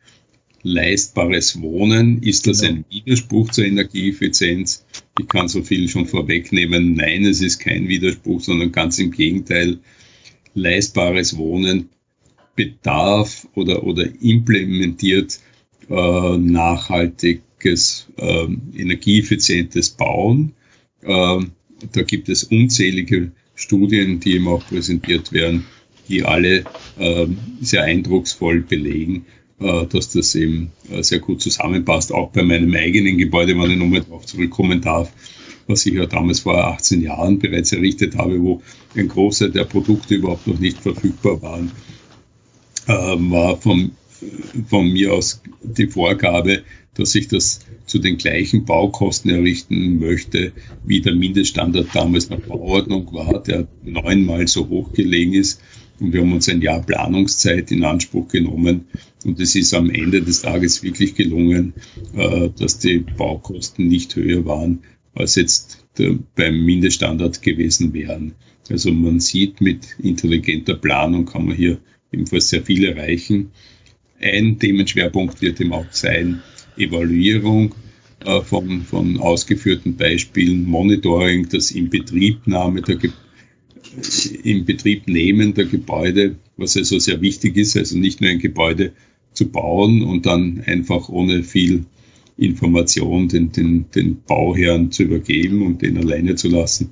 leistbares 0.63 1.61
Wohnen. 1.61 2.23
Ist 2.23 2.47
das 2.47 2.63
ein 2.63 2.85
Widerspruch 2.89 3.51
zur 3.51 3.65
Energieeffizienz? 3.65 4.85
Ich 5.19 5.27
kann 5.27 5.47
so 5.47 5.61
viel 5.61 5.87
schon 5.89 6.07
vorwegnehmen. 6.07 6.95
Nein, 6.95 7.25
es 7.25 7.41
ist 7.41 7.59
kein 7.59 7.87
Widerspruch, 7.87 8.41
sondern 8.41 8.71
ganz 8.71 8.97
im 8.97 9.11
Gegenteil. 9.11 9.79
Leistbares 10.55 11.37
Wohnen 11.37 11.89
bedarf 12.55 13.47
oder, 13.55 13.83
oder 13.83 14.07
implementiert 14.21 15.39
äh, 15.89 16.37
nachhaltiges, 16.37 18.07
äh, 18.17 18.47
energieeffizientes 18.75 19.89
Bauen. 19.89 20.53
Äh, 21.01 21.39
da 21.91 22.01
gibt 22.03 22.29
es 22.29 22.45
unzählige 22.45 23.31
Studien, 23.55 24.19
die 24.19 24.35
eben 24.35 24.47
auch 24.47 24.65
präsentiert 24.65 25.33
werden, 25.33 25.65
die 26.07 26.23
alle 26.23 26.63
äh, 26.97 27.27
sehr 27.61 27.83
eindrucksvoll 27.83 28.61
belegen, 28.61 29.25
dass 29.59 30.09
das 30.09 30.35
eben 30.35 30.71
äh, 30.89 31.03
sehr 31.03 31.19
gut 31.19 31.41
zusammenpasst. 31.41 32.11
Auch 32.11 32.31
bei 32.31 32.43
meinem 32.43 32.73
eigenen 32.73 33.17
Gebäude, 33.17 33.57
wenn 33.57 33.71
ich 33.71 33.77
nochmal 33.77 34.01
darauf 34.01 34.25
zurückkommen 34.25 34.81
darf, 34.81 35.11
was 35.67 35.85
ich 35.85 35.93
ja 35.93 36.05
damals 36.05 36.41
vor 36.41 36.57
18 36.57 37.01
Jahren 37.01 37.39
bereits 37.39 37.71
errichtet 37.71 38.17
habe, 38.17 38.41
wo 38.41 38.61
ein 38.95 39.07
Großteil 39.07 39.51
der 39.51 39.63
Produkte 39.63 40.15
überhaupt 40.15 40.47
noch 40.47 40.59
nicht 40.59 40.79
verfügbar 40.79 41.41
waren, 41.41 41.71
äh, 42.87 42.91
war 42.91 43.57
vom, 43.57 43.91
von 44.67 44.91
mir 44.91 45.13
aus 45.13 45.41
die 45.61 45.87
Vorgabe, 45.87 46.63
dass 46.95 47.15
ich 47.15 47.27
das 47.27 47.61
zu 47.85 47.99
den 47.99 48.17
gleichen 48.17 48.65
Baukosten 48.65 49.31
errichten 49.31 49.99
möchte, 49.99 50.53
wie 50.83 51.01
der 51.01 51.15
Mindeststandard 51.15 51.87
damals 51.93 52.29
nach 52.29 52.39
Bauordnung 52.39 53.11
war, 53.13 53.41
der 53.41 53.67
neunmal 53.83 54.47
so 54.47 54.67
hoch 54.69 54.93
gelegen 54.93 55.33
ist. 55.33 55.61
Und 55.99 56.13
wir 56.13 56.21
haben 56.21 56.33
uns 56.33 56.49
ein 56.49 56.61
Jahr 56.61 56.81
Planungszeit 56.81 57.71
in 57.71 57.83
Anspruch 57.83 58.27
genommen. 58.27 58.85
Und 59.23 59.39
es 59.39 59.55
ist 59.55 59.73
am 59.73 59.89
Ende 59.89 60.21
des 60.21 60.41
Tages 60.41 60.83
wirklich 60.83 61.15
gelungen, 61.15 61.73
äh, 62.15 62.49
dass 62.57 62.79
die 62.79 62.99
Baukosten 62.99 63.87
nicht 63.87 64.15
höher 64.15 64.45
waren, 64.45 64.79
als 65.13 65.35
jetzt 65.35 65.85
beim 66.35 66.65
Mindeststandard 66.65 67.41
gewesen 67.41 67.93
wären. 67.93 68.33
Also 68.69 68.91
man 68.91 69.19
sieht, 69.19 69.61
mit 69.61 69.95
intelligenter 70.01 70.75
Planung 70.75 71.25
kann 71.25 71.45
man 71.45 71.55
hier 71.55 71.79
ebenfalls 72.11 72.49
sehr 72.49 72.63
viel 72.63 72.85
erreichen. 72.85 73.51
Ein 74.19 74.57
Themenschwerpunkt 74.57 75.41
wird 75.41 75.59
eben 75.59 75.73
auch 75.73 75.91
sein, 75.91 76.41
Evaluierung 76.77 77.75
äh, 78.25 78.41
von, 78.41 78.81
von 78.81 79.19
ausgeführten 79.19 79.97
Beispielen, 79.97 80.65
Monitoring, 80.65 81.49
das 81.49 81.71
Inbetriebnahme 81.71 82.81
der 82.81 82.97
Ge 84.01 84.37
Inbetriebnehmen 84.43 85.53
der 85.53 85.65
Gebäude, 85.65 86.35
was 86.57 86.77
also 86.77 86.99
sehr 86.99 87.21
wichtig 87.21 87.57
ist, 87.57 87.77
also 87.77 87.97
nicht 87.97 88.21
nur 88.21 88.29
ein 88.29 88.39
Gebäude 88.39 88.93
zu 89.33 89.49
bauen 89.49 90.01
und 90.01 90.25
dann 90.25 90.63
einfach 90.65 91.09
ohne 91.09 91.43
viel 91.43 91.85
Information 92.37 93.27
den, 93.27 93.51
den, 93.51 93.85
den 93.93 94.21
Bauherrn 94.25 94.91
zu 94.91 95.03
übergeben 95.03 95.65
und 95.65 95.81
den 95.81 95.97
alleine 95.97 96.35
zu 96.35 96.47
lassen, 96.49 96.89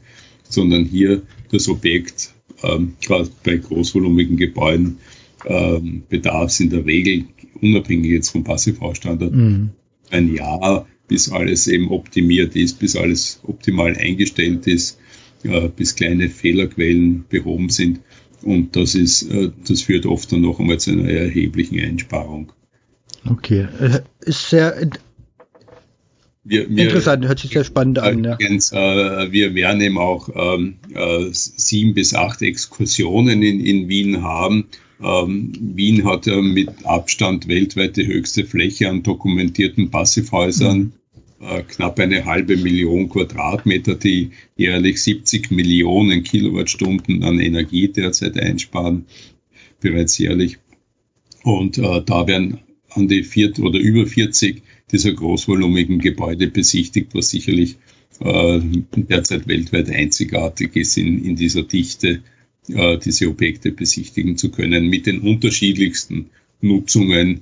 sondern 0.47 0.86
hier 0.86 1.24
das 1.52 1.68
Objekt, 1.68 2.34
ähm, 2.64 2.93
gerade 3.02 3.30
bei 3.43 3.58
großvolumigen 3.58 4.38
Gebäuden, 4.38 4.97
ähm, 5.45 6.04
bedarf 6.10 6.52
es 6.52 6.60
in 6.60 6.70
der 6.70 6.86
Regel 6.86 7.26
unabhängig 7.62 8.12
jetzt 8.12 8.30
vom 8.30 8.43
Passivhausstandard, 8.43 9.34
mhm. 9.34 9.70
ein 10.10 10.34
Jahr, 10.34 10.88
bis 11.08 11.30
alles 11.32 11.68
eben 11.68 11.89
optimiert 11.89 12.56
ist, 12.56 12.80
bis 12.80 12.95
alles 12.95 13.39
optimal 13.43 13.97
eingestellt 13.97 14.68
ist, 14.68 14.99
äh, 15.44 15.70
bis 15.70 15.96
kleine 15.96 16.30
Fehlerquellen 16.30 17.26
behoben 17.30 17.70
sind. 17.70 18.02
Und 18.42 18.76
das 18.76 18.96
ist, 18.96 19.24
äh, 19.32 19.52
das 19.68 19.84
führt 19.84 20.06
oft 20.06 20.32
dann 20.32 20.42
noch 20.42 20.60
einmal 20.60 20.80
zu 20.80 20.92
einer 20.92 21.10
erheblichen 21.10 21.80
Einsparung. 21.80 22.52
Okay, 23.30 23.68
äh, 23.80 24.02
ist 24.22 24.50
sehr 24.50 24.89
wir, 26.44 26.68
wir, 26.76 26.86
Interessant, 26.86 27.28
hört 27.28 27.38
sich 27.38 27.52
sehr 27.52 27.64
spannend 27.64 28.00
an. 28.00 28.24
Ja. 28.24 28.38
Äh, 28.39 29.32
wir 29.32 29.54
werden 29.54 29.80
eben 29.80 30.00
auch 30.00 30.28
ähm, 30.34 30.78
äh, 30.92 31.28
sieben 31.32 31.94
bis 31.94 32.16
acht 32.16 32.42
Exkursionen 32.42 33.44
in, 33.44 33.64
in 33.64 33.89
Wien 33.89 34.24
haben 34.24 34.66
ähm, 35.04 35.54
Wien 35.60 36.06
hat 36.06 36.26
ja 36.26 36.42
mit 36.42 36.70
Abstand 36.86 37.48
weltweit 37.48 37.98
die 37.98 38.08
höchste 38.08 38.46
Fläche 38.46 38.89
an 38.89 39.04
dokumentierten 39.04 39.89
Passivhäusern. 39.89 40.94
Äh, 41.42 41.64
knapp 41.64 42.00
eine 42.00 42.26
halbe 42.26 42.56
Million 42.56 43.10
Quadratmeter, 43.10 43.96
die 43.96 44.30
jährlich 44.58 45.02
70 45.02 45.50
Millionen 45.50 46.24
Kilowattstunden 46.24 47.24
an 47.24 47.39
Energie 47.39 47.88
derzeit 47.88 48.38
einsparen, 48.38 49.06
bereits 49.80 50.20
jährlich. 50.20 50.60
Und 51.44 51.80
äh, 51.80 52.04
da 52.06 52.28
werden 52.28 52.60
an 52.89 53.08
die 53.08 53.24
vier 53.24 53.58
oder 53.60 53.80
über 53.80 54.06
40 54.06 54.62
dieser 54.92 55.14
großvolumigen 55.14 55.98
Gebäude 56.00 56.48
besichtigt, 56.48 57.10
was 57.14 57.32
sicherlich 57.32 57.78
äh, 58.20 58.60
derzeit 58.96 59.48
weltweit 59.48 59.89
einzigartig 59.89 60.76
ist 60.76 60.98
in, 60.98 61.26
in 61.26 61.36
dieser 61.36 61.64
Dichte 61.64 62.22
äh, 62.68 63.00
diese 63.00 63.28
Objekte 63.28 63.72
besichtigen 63.72 64.38
zu 64.38 64.52
können 64.52 64.88
mit 64.88 65.08
den 65.08 65.22
unterschiedlichsten 65.22 66.30
Nutzungen. 66.62 67.42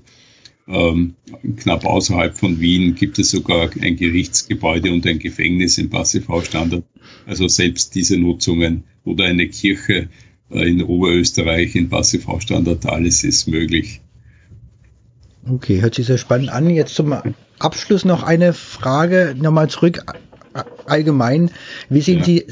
Ähm, 0.70 1.15
knapp 1.57 1.84
außerhalb 1.84 2.38
von 2.38 2.59
Wien 2.59 2.93
gibt 2.93 3.17
es 3.17 3.32
sogar 3.32 3.72
ein 3.82 3.95
Gerichtsgebäude 3.95 4.93
und 4.93 5.05
ein 5.07 5.17
Gefängnis 5.17 5.80
im 5.80 5.89
Passivhausstandard. 5.89 6.84
Also 7.26 7.47
selbst 7.47 7.95
diese 7.95 8.17
Nutzungen 8.17 8.84
oder 9.03 9.26
eine 9.26 9.47
Kirche 9.47 10.09
äh, 10.51 10.70
in 10.70 10.84
Oberösterreich 10.84 11.76
in 11.76 11.89
Passivhausstandard, 11.89 12.86
alles 12.86 13.24
ist 13.24 13.47
möglich. 13.47 14.01
Okay, 15.49 15.82
hört 15.82 15.95
sich 15.95 16.05
sehr 16.05 16.20
spannend 16.20 16.49
an. 16.49 16.70
Jetzt 16.70 16.93
zum 16.93 17.15
Abschluss 17.57 18.05
noch 18.05 18.22
eine 18.22 18.53
Frage, 18.53 19.36
nochmal 19.36 19.70
zurück 19.70 20.03
allgemein. 20.86 21.49
Wie 21.89 22.01
sehen 22.01 22.20
ja. 22.20 22.26
Sie 22.26 22.45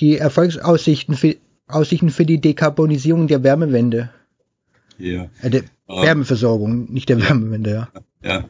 die 0.00 0.16
Erfolgsaussichten 0.16 1.14
für 1.14 1.36
Aussichten 1.68 2.10
für 2.10 2.26
die 2.26 2.40
Dekarbonisierung 2.40 3.28
der 3.28 3.44
Wärmewende. 3.44 4.10
Ja. 4.98 5.30
Äh, 5.92 5.96
der 5.96 6.02
Wärmeversorgung, 6.04 6.92
nicht 6.92 7.08
der 7.08 7.20
Wärmewende, 7.20 7.70
ja. 7.70 8.02
Ja. 8.24 8.48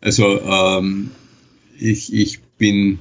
Also 0.00 0.40
ähm, 0.40 1.10
ich, 1.78 2.12
ich 2.12 2.40
bin, 2.58 2.98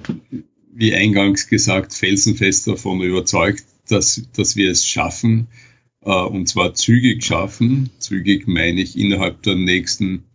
wie 0.73 0.93
eingangs 0.93 1.47
gesagt, 1.47 1.93
felsenfest 1.93 2.67
davon 2.67 3.01
überzeugt, 3.01 3.63
dass, 3.87 4.27
dass 4.35 4.55
wir 4.55 4.69
es 4.69 4.85
schaffen, 4.85 5.47
äh, 6.03 6.11
und 6.11 6.47
zwar 6.47 6.73
zügig 6.75 7.23
schaffen. 7.23 7.89
Zügig 7.99 8.47
meine 8.47 8.81
ich 8.81 8.97
innerhalb 8.97 9.41
der 9.43 9.55
nächsten 9.55 10.25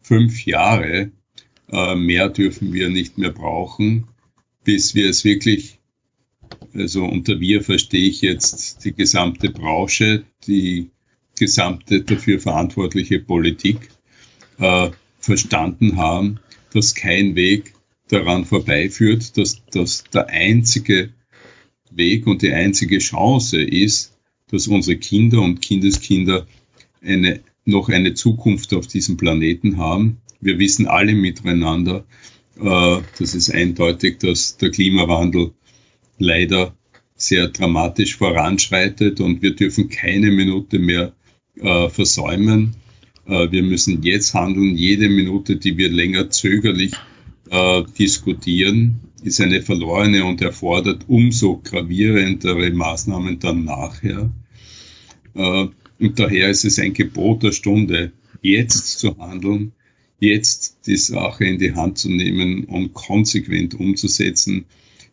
fünf 0.00 0.44
Jahre. 0.44 1.12
Äh, 1.70 1.94
mehr 1.94 2.28
dürfen 2.30 2.72
wir 2.72 2.88
nicht 2.88 3.16
mehr 3.18 3.30
brauchen, 3.30 4.08
bis 4.64 4.94
wir 4.94 5.08
es 5.08 5.24
wirklich, 5.24 5.78
also 6.74 7.04
unter 7.04 7.38
wir 7.40 7.62
verstehe 7.62 8.08
ich 8.08 8.22
jetzt 8.22 8.84
die 8.84 8.94
gesamte 8.94 9.50
Branche, 9.50 10.24
die 10.46 10.90
gesamte 11.36 12.02
dafür 12.02 12.40
verantwortliche 12.40 13.20
Politik, 13.20 13.88
äh, 14.58 14.90
verstanden 15.18 15.96
haben, 15.96 16.38
dass 16.72 16.94
kein 16.94 17.34
Weg 17.34 17.74
daran 18.08 18.44
vorbeiführt, 18.44 19.36
dass 19.36 19.62
das 19.70 20.04
der 20.12 20.28
einzige 20.28 21.10
Weg 21.90 22.26
und 22.26 22.42
die 22.42 22.52
einzige 22.52 22.98
Chance 22.98 23.62
ist, 23.62 24.12
dass 24.50 24.68
unsere 24.68 24.98
Kinder 24.98 25.40
und 25.40 25.62
Kindeskinder 25.62 26.46
eine, 27.02 27.40
noch 27.64 27.88
eine 27.88 28.14
Zukunft 28.14 28.74
auf 28.74 28.86
diesem 28.86 29.16
Planeten 29.16 29.78
haben. 29.78 30.18
Wir 30.40 30.58
wissen 30.58 30.86
alle 30.86 31.14
miteinander, 31.14 32.04
äh, 32.60 32.98
das 33.18 33.34
ist 33.34 33.50
eindeutig, 33.50 34.18
dass 34.18 34.56
der 34.58 34.70
Klimawandel 34.70 35.52
leider 36.18 36.76
sehr 37.16 37.48
dramatisch 37.48 38.16
voranschreitet 38.16 39.20
und 39.20 39.40
wir 39.42 39.54
dürfen 39.54 39.88
keine 39.88 40.30
Minute 40.30 40.78
mehr 40.78 41.12
äh, 41.60 41.88
versäumen. 41.88 42.74
Äh, 43.26 43.50
wir 43.50 43.62
müssen 43.62 44.02
jetzt 44.02 44.34
handeln. 44.34 44.76
Jede 44.76 45.08
Minute, 45.08 45.56
die 45.56 45.76
wir 45.76 45.88
länger 45.90 46.30
zögerlich 46.30 46.92
äh, 47.50 47.82
diskutieren, 47.98 49.00
ist 49.22 49.40
eine 49.40 49.62
verlorene 49.62 50.24
und 50.24 50.42
erfordert 50.42 51.04
umso 51.08 51.58
gravierendere 51.58 52.70
Maßnahmen 52.70 53.38
dann 53.38 53.64
nachher. 53.64 54.30
Äh, 55.34 55.66
und 55.98 56.18
daher 56.18 56.50
ist 56.50 56.64
es 56.64 56.78
ein 56.78 56.92
Gebot 56.92 57.42
der 57.42 57.52
Stunde, 57.52 58.12
jetzt 58.42 58.98
zu 58.98 59.16
handeln, 59.18 59.72
jetzt 60.20 60.86
die 60.86 60.96
Sache 60.96 61.44
in 61.44 61.58
die 61.58 61.74
Hand 61.74 61.98
zu 61.98 62.10
nehmen 62.10 62.64
und 62.64 62.92
konsequent 62.92 63.74
umzusetzen. 63.74 64.66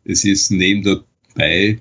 Es 0.04 0.26
ist 0.26 0.52
neben 0.52 0.84
dabei 0.84 1.80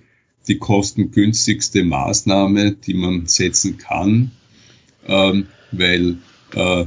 die 0.49 0.59
kostengünstigste 0.59 1.85
Maßnahme, 1.85 2.73
die 2.73 2.95
man 2.95 3.27
setzen 3.27 3.79
kann, 3.79 4.33
ähm, 5.11 5.49
weil 5.73 6.19
äh, 6.55 6.87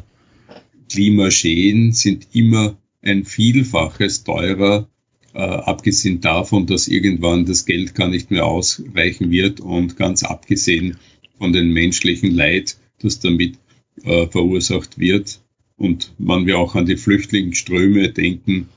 Klimaschäden 0.90 1.92
sind 1.92 2.28
immer 2.34 2.78
ein 3.02 3.26
Vielfaches 3.26 4.24
teurer, 4.24 4.88
äh, 5.34 5.40
abgesehen 5.40 6.22
davon, 6.22 6.66
dass 6.66 6.88
irgendwann 6.88 7.46
das 7.46 7.66
Geld 7.66 7.96
gar 7.96 8.08
nicht 8.08 8.32
mehr 8.32 8.46
ausreichen 8.46 9.30
wird 9.30 9.60
und 9.60 9.98
ganz 9.98 10.24
abgesehen 10.24 10.98
von 11.38 11.52
dem 11.52 11.74
menschlichen 11.74 12.32
Leid, 12.32 12.78
das 13.02 13.20
damit 13.20 13.58
äh, 14.04 14.28
verursacht 14.28 14.98
wird. 14.98 15.42
Und 15.76 16.14
man 16.18 16.46
wir 16.46 16.60
auch 16.60 16.76
an 16.76 16.86
die 16.86 16.98
Flüchtlingsströme 16.98 18.10
denken, 18.10 18.70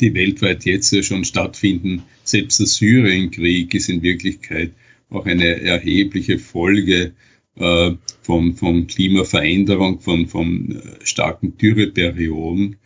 die 0.00 0.14
weltweit 0.14 0.64
jetzt 0.64 1.04
schon 1.04 1.24
stattfinden. 1.24 2.02
Selbst 2.24 2.58
der 2.58 2.66
Syrienkrieg 2.66 3.72
ist 3.74 3.88
in 3.88 4.02
Wirklichkeit 4.02 4.72
auch 5.10 5.26
eine 5.26 5.60
erhebliche 5.60 6.38
Folge 6.38 7.12
äh, 7.56 7.92
von, 8.22 8.54
von 8.54 8.86
Klimaveränderung, 8.86 10.00
von, 10.00 10.26
von 10.26 10.76
äh, 10.76 11.04
starken 11.04 11.56
Dürreperioden. 11.58 12.76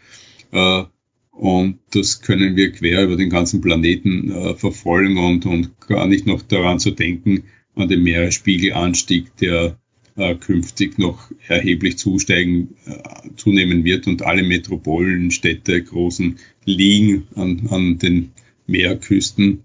Äh, 0.53 0.85
und 1.33 1.79
das 1.91 2.23
können 2.23 2.57
wir 2.57 2.73
quer 2.73 3.05
über 3.05 3.17
den 3.17 3.29
ganzen 3.29 3.61
Planeten 3.61 4.31
äh, 4.33 4.55
verfolgen 4.55 5.19
und, 5.19 5.45
und 5.45 5.81
gar 5.81 6.07
nicht 6.07 6.27
noch 6.27 6.43
daran 6.43 6.79
zu 6.79 6.93
denken, 6.93 7.45
an 7.75 7.89
den 7.89 8.03
Meeresspiegelanstieg, 8.03 9.37
der 9.37 9.79
äh, 10.17 10.35
künftig 10.35 10.99
noch 10.99 11.31
erheblich 11.47 11.99
zusteigen, 11.99 12.75
äh, 12.87 13.29
zunehmen 13.37 13.85
wird 13.85 14.07
und 14.07 14.23
alle 14.23 14.43
Metropolen, 14.43 15.31
Städte, 15.31 15.83
großen 15.83 16.37
liegen 16.64 17.27
an, 17.35 17.69
an 17.69 17.99
den 17.99 18.33
Meerküsten 18.67 19.62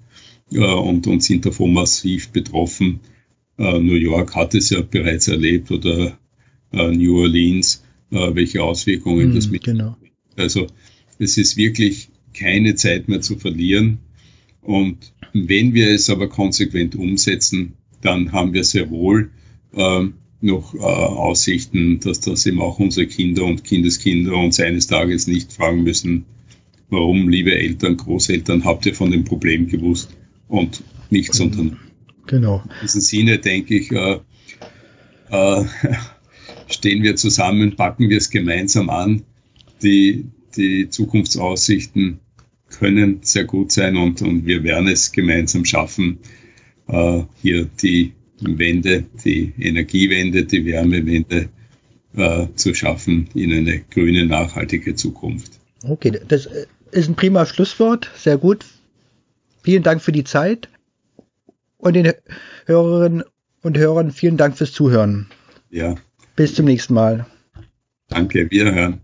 äh, 0.52 0.58
und, 0.58 1.08
und 1.08 1.24
sind 1.24 1.46
davon 1.46 1.72
massiv 1.74 2.30
betroffen. 2.30 3.00
Äh, 3.62 3.80
New 3.80 3.96
York 3.96 4.36
hat 4.36 4.56
es 4.56 4.72
ja 4.72 4.82
bereits 4.82 5.28
erlebt 5.28 5.70
oder 5.70 6.18
äh, 6.74 6.92
New 6.92 7.20
Orleans, 7.20 7.84
äh, 8.10 8.34
welche 8.34 8.64
Auswirkungen 8.64 9.30
mm, 9.30 9.36
das 9.36 9.50
mit. 9.52 9.64
Genau. 9.64 9.98
Also 10.36 10.66
es 11.20 11.38
ist 11.38 11.58
wirklich 11.58 12.10
keine 12.34 12.74
Zeit 12.74 13.08
mehr 13.08 13.22
zu 13.22 13.38
verlieren. 13.38 14.00
Und 14.64 15.14
wenn 15.34 15.76
wir 15.76 15.90
es 15.90 16.10
aber 16.10 16.28
konsequent 16.28 16.96
umsetzen, 16.96 17.74
dann 18.02 18.32
haben 18.32 18.54
wir 18.54 18.64
sehr 18.64 18.90
wohl 18.90 19.30
ähm, 19.76 20.16
noch 20.42 20.74
äh, 20.74 20.80
Aussichten, 20.80 22.00
dass 22.00 22.20
das 22.20 22.48
eben 22.48 22.62
auch 22.62 22.80
unsere 22.80 23.06
Kinder 23.06 23.46
und 23.46 23.64
Kindeskinder 23.64 24.36
uns 24.36 24.60
eines 24.60 24.88
Tages 24.88 25.28
nicht 25.28 25.54
fragen 25.54 25.84
müssen, 25.84 26.26
warum, 26.90 27.30
liebe 27.30 27.56
Eltern, 27.56 27.98
Großeltern, 27.98 28.66
habt 28.66 28.88
ihr 28.88 28.96
von 28.96 29.12
dem 29.12 29.24
Problem 29.24 29.68
gewusst 29.68 30.10
und 30.48 30.82
nichts 31.12 31.38
mhm. 31.38 31.46
unternommen. 31.46 31.91
Genau. 32.32 32.64
In 32.64 32.72
diesem 32.82 33.02
Sinne 33.02 33.40
denke 33.40 33.76
ich, 33.76 33.92
äh, 33.92 34.20
äh, 35.30 35.66
stehen 36.70 37.04
wir 37.04 37.18
zusammen, 37.18 37.76
packen 37.76 38.10
wir 38.10 38.18
es 38.18 38.30
gemeinsam 38.30 38.90
an. 38.90 39.24
Die, 39.84 40.28
die 40.56 40.90
Zukunftsaussichten 40.90 42.22
können 42.70 43.20
sehr 43.22 43.44
gut 43.44 43.74
sein 43.74 43.98
und, 43.98 44.22
und 44.22 44.46
wir 44.46 44.64
werden 44.64 44.88
es 44.88 45.12
gemeinsam 45.12 45.66
schaffen, 45.66 46.20
äh, 46.88 47.24
hier 47.42 47.68
die 47.82 48.14
Wende, 48.40 49.04
die 49.26 49.52
Energiewende, 49.60 50.46
die 50.46 50.66
Wärmewende 50.66 51.50
äh, 52.16 52.48
zu 52.56 52.74
schaffen 52.74 53.28
in 53.34 53.52
eine 53.52 53.80
grüne, 53.80 54.26
nachhaltige 54.26 54.96
Zukunft. 54.96 55.60
Okay, 55.84 56.18
das 56.30 56.48
ist 56.92 57.10
ein 57.10 57.16
prima 57.16 57.46
Schlusswort. 57.46 58.10
Sehr 58.16 58.38
gut. 58.38 58.66
Vielen 59.64 59.84
Dank 59.84 60.02
für 60.02 60.14
die 60.14 60.24
Zeit. 60.24 60.70
Und 61.82 61.94
den 61.94 62.14
Hörerinnen 62.66 63.24
und 63.64 63.78
Hörern 63.78 64.12
vielen 64.12 64.38
Dank 64.38 64.56
fürs 64.58 64.72
Zuhören. 64.72 65.28
Ja. 65.70 65.96
Bis 66.36 66.56
zum 66.56 66.66
nächsten 66.66 66.94
Mal. 66.94 67.26
Danke, 68.08 68.50
wiederhören. 68.52 69.02